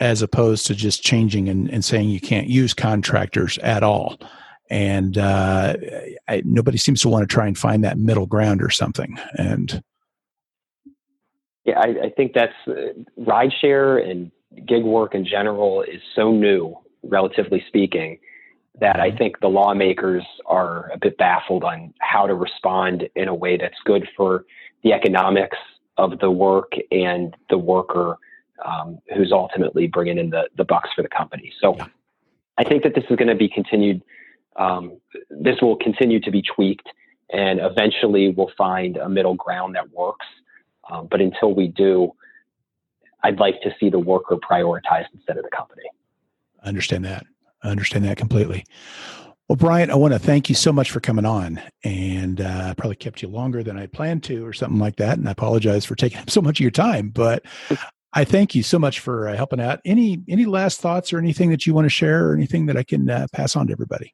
[0.00, 4.18] as opposed to just changing and, and saying you can't use contractors at all.
[4.68, 5.76] And uh,
[6.28, 9.18] I, nobody seems to want to try and find that middle ground or something.
[9.38, 9.82] And
[11.64, 14.30] yeah, I, I think that's uh, rideshare and
[14.66, 16.76] gig work in general is so new,
[17.08, 18.18] relatively speaking,
[18.80, 19.18] that I mm-hmm.
[19.18, 23.78] think the lawmakers are a bit baffled on how to respond in a way that's
[23.84, 24.44] good for
[24.82, 25.58] the economics
[25.96, 28.18] of the work and the worker
[28.64, 31.52] um, who's ultimately bringing in the, the bucks for the company.
[31.60, 31.86] So yeah.
[32.58, 34.02] I think that this is going to be continued.
[34.56, 35.00] Um,
[35.30, 36.88] this will continue to be tweaked,
[37.32, 40.26] and eventually we'll find a middle ground that works.
[40.90, 42.12] Um, but until we do,
[43.24, 45.82] I'd like to see the worker prioritized instead of the company.
[46.66, 47.24] I understand that.
[47.62, 48.64] I understand that completely.
[49.48, 52.96] Well, Bryant, I want to thank you so much for coming on, and uh, probably
[52.96, 55.16] kept you longer than I planned to, or something like that.
[55.16, 57.44] And I apologize for taking up so much of your time, but
[58.12, 59.78] I thank you so much for uh, helping out.
[59.84, 62.82] Any any last thoughts or anything that you want to share, or anything that I
[62.82, 64.12] can uh, pass on to everybody?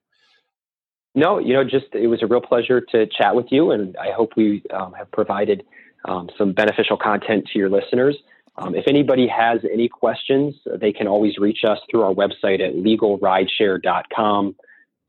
[1.14, 4.12] No, you know, just it was a real pleasure to chat with you, and I
[4.12, 5.64] hope we um, have provided
[6.04, 8.18] um, some beneficial content to your listeners.
[8.56, 12.74] Um, if anybody has any questions, they can always reach us through our website at
[12.74, 14.54] legalrideshare.com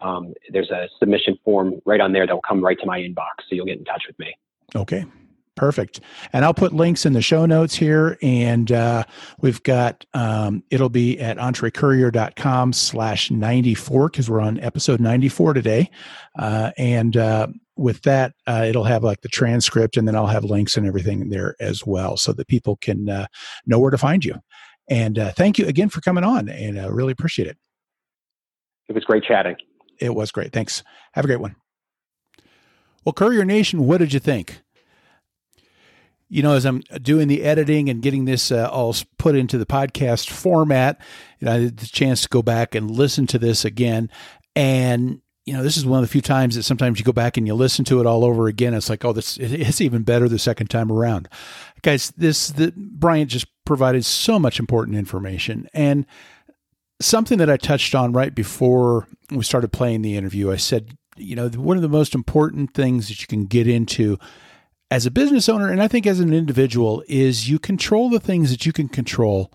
[0.03, 3.47] um, there's a submission form right on there that will come right to my inbox.
[3.47, 4.35] So you'll get in touch with me.
[4.75, 5.05] Okay.
[5.55, 5.99] Perfect.
[6.33, 8.17] And I'll put links in the show notes here.
[8.23, 9.03] And uh,
[9.39, 15.91] we've got, um, it'll be at entrecourier.com slash 94 because we're on episode 94 today.
[16.37, 20.43] Uh, and uh, with that, uh, it'll have like the transcript and then I'll have
[20.43, 23.27] links and everything there as well so that people can uh,
[23.65, 24.35] know where to find you.
[24.89, 27.57] And uh, thank you again for coming on and I really appreciate it.
[28.89, 29.55] It was great chatting.
[29.99, 30.51] It was great.
[30.51, 30.83] Thanks.
[31.13, 31.55] Have a great one.
[33.05, 34.61] Well, Courier Nation, what did you think?
[36.29, 39.65] You know, as I'm doing the editing and getting this uh, all put into the
[39.65, 40.99] podcast format,
[41.39, 44.09] you know, I had the chance to go back and listen to this again.
[44.55, 47.35] And, you know, this is one of the few times that sometimes you go back
[47.35, 48.73] and you listen to it all over again.
[48.73, 51.27] It's like, oh, this it's even better the second time around.
[51.81, 55.67] Guys, this the Bryant just provided so much important information.
[55.73, 56.05] And
[57.01, 60.51] something that I touched on right before we started playing the interview.
[60.51, 64.17] I said, you know, one of the most important things that you can get into
[64.89, 68.51] as a business owner, and I think as an individual, is you control the things
[68.51, 69.51] that you can control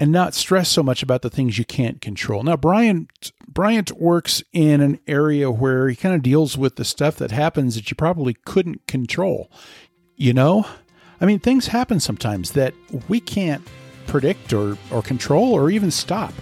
[0.00, 2.42] and not stress so much about the things you can't control.
[2.42, 7.16] Now, Bryant Bryant works in an area where he kind of deals with the stuff
[7.16, 9.50] that happens that you probably couldn't control.
[10.16, 10.66] You know?
[11.20, 12.74] I mean, things happen sometimes that
[13.08, 13.62] we can't
[14.06, 16.34] predict or, or control or even stop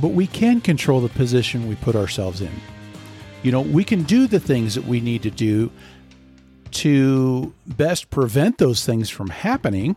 [0.00, 2.52] but we can control the position we put ourselves in.
[3.42, 5.70] You know, we can do the things that we need to do
[6.70, 9.96] to best prevent those things from happening.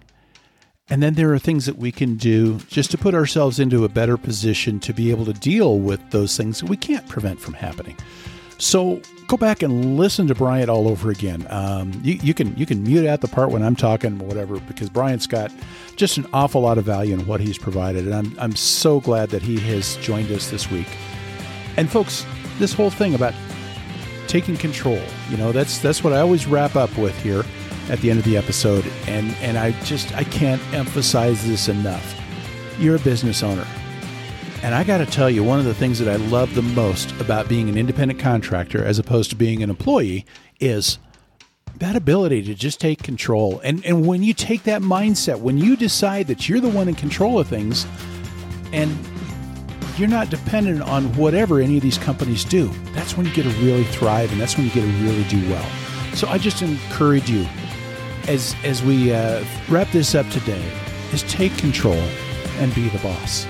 [0.89, 3.89] And then there are things that we can do just to put ourselves into a
[3.89, 7.53] better position to be able to deal with those things that we can't prevent from
[7.53, 7.95] happening.
[8.57, 11.47] So go back and listen to Bryant all over again.
[11.49, 14.59] Um, you, you, can you can mute out the part when I'm talking or whatever
[14.59, 15.51] because Bryant's got
[15.95, 19.29] just an awful lot of value in what he's provided, and I'm I'm so glad
[19.29, 20.87] that he has joined us this week.
[21.77, 22.23] And folks,
[22.59, 23.33] this whole thing about
[24.27, 27.43] taking control, you know, that's that's what I always wrap up with here
[27.91, 32.19] at the end of the episode, and and I just I can't emphasize this enough.
[32.79, 33.67] You're a business owner.
[34.63, 37.11] And I got to tell you, one of the things that I love the most
[37.19, 40.23] about being an independent contractor as opposed to being an employee
[40.59, 40.99] is
[41.77, 43.59] that ability to just take control.
[43.63, 46.95] And and when you take that mindset, when you decide that you're the one in
[46.95, 47.85] control of things
[48.71, 48.97] and
[49.97, 53.49] you're not dependent on whatever any of these companies do, that's when you get to
[53.61, 55.69] really thrive and that's when you get to really do well.
[56.13, 57.45] So I just encourage you
[58.27, 60.63] as as we uh, wrap this up today
[61.11, 62.01] is take control
[62.59, 63.45] and be the boss.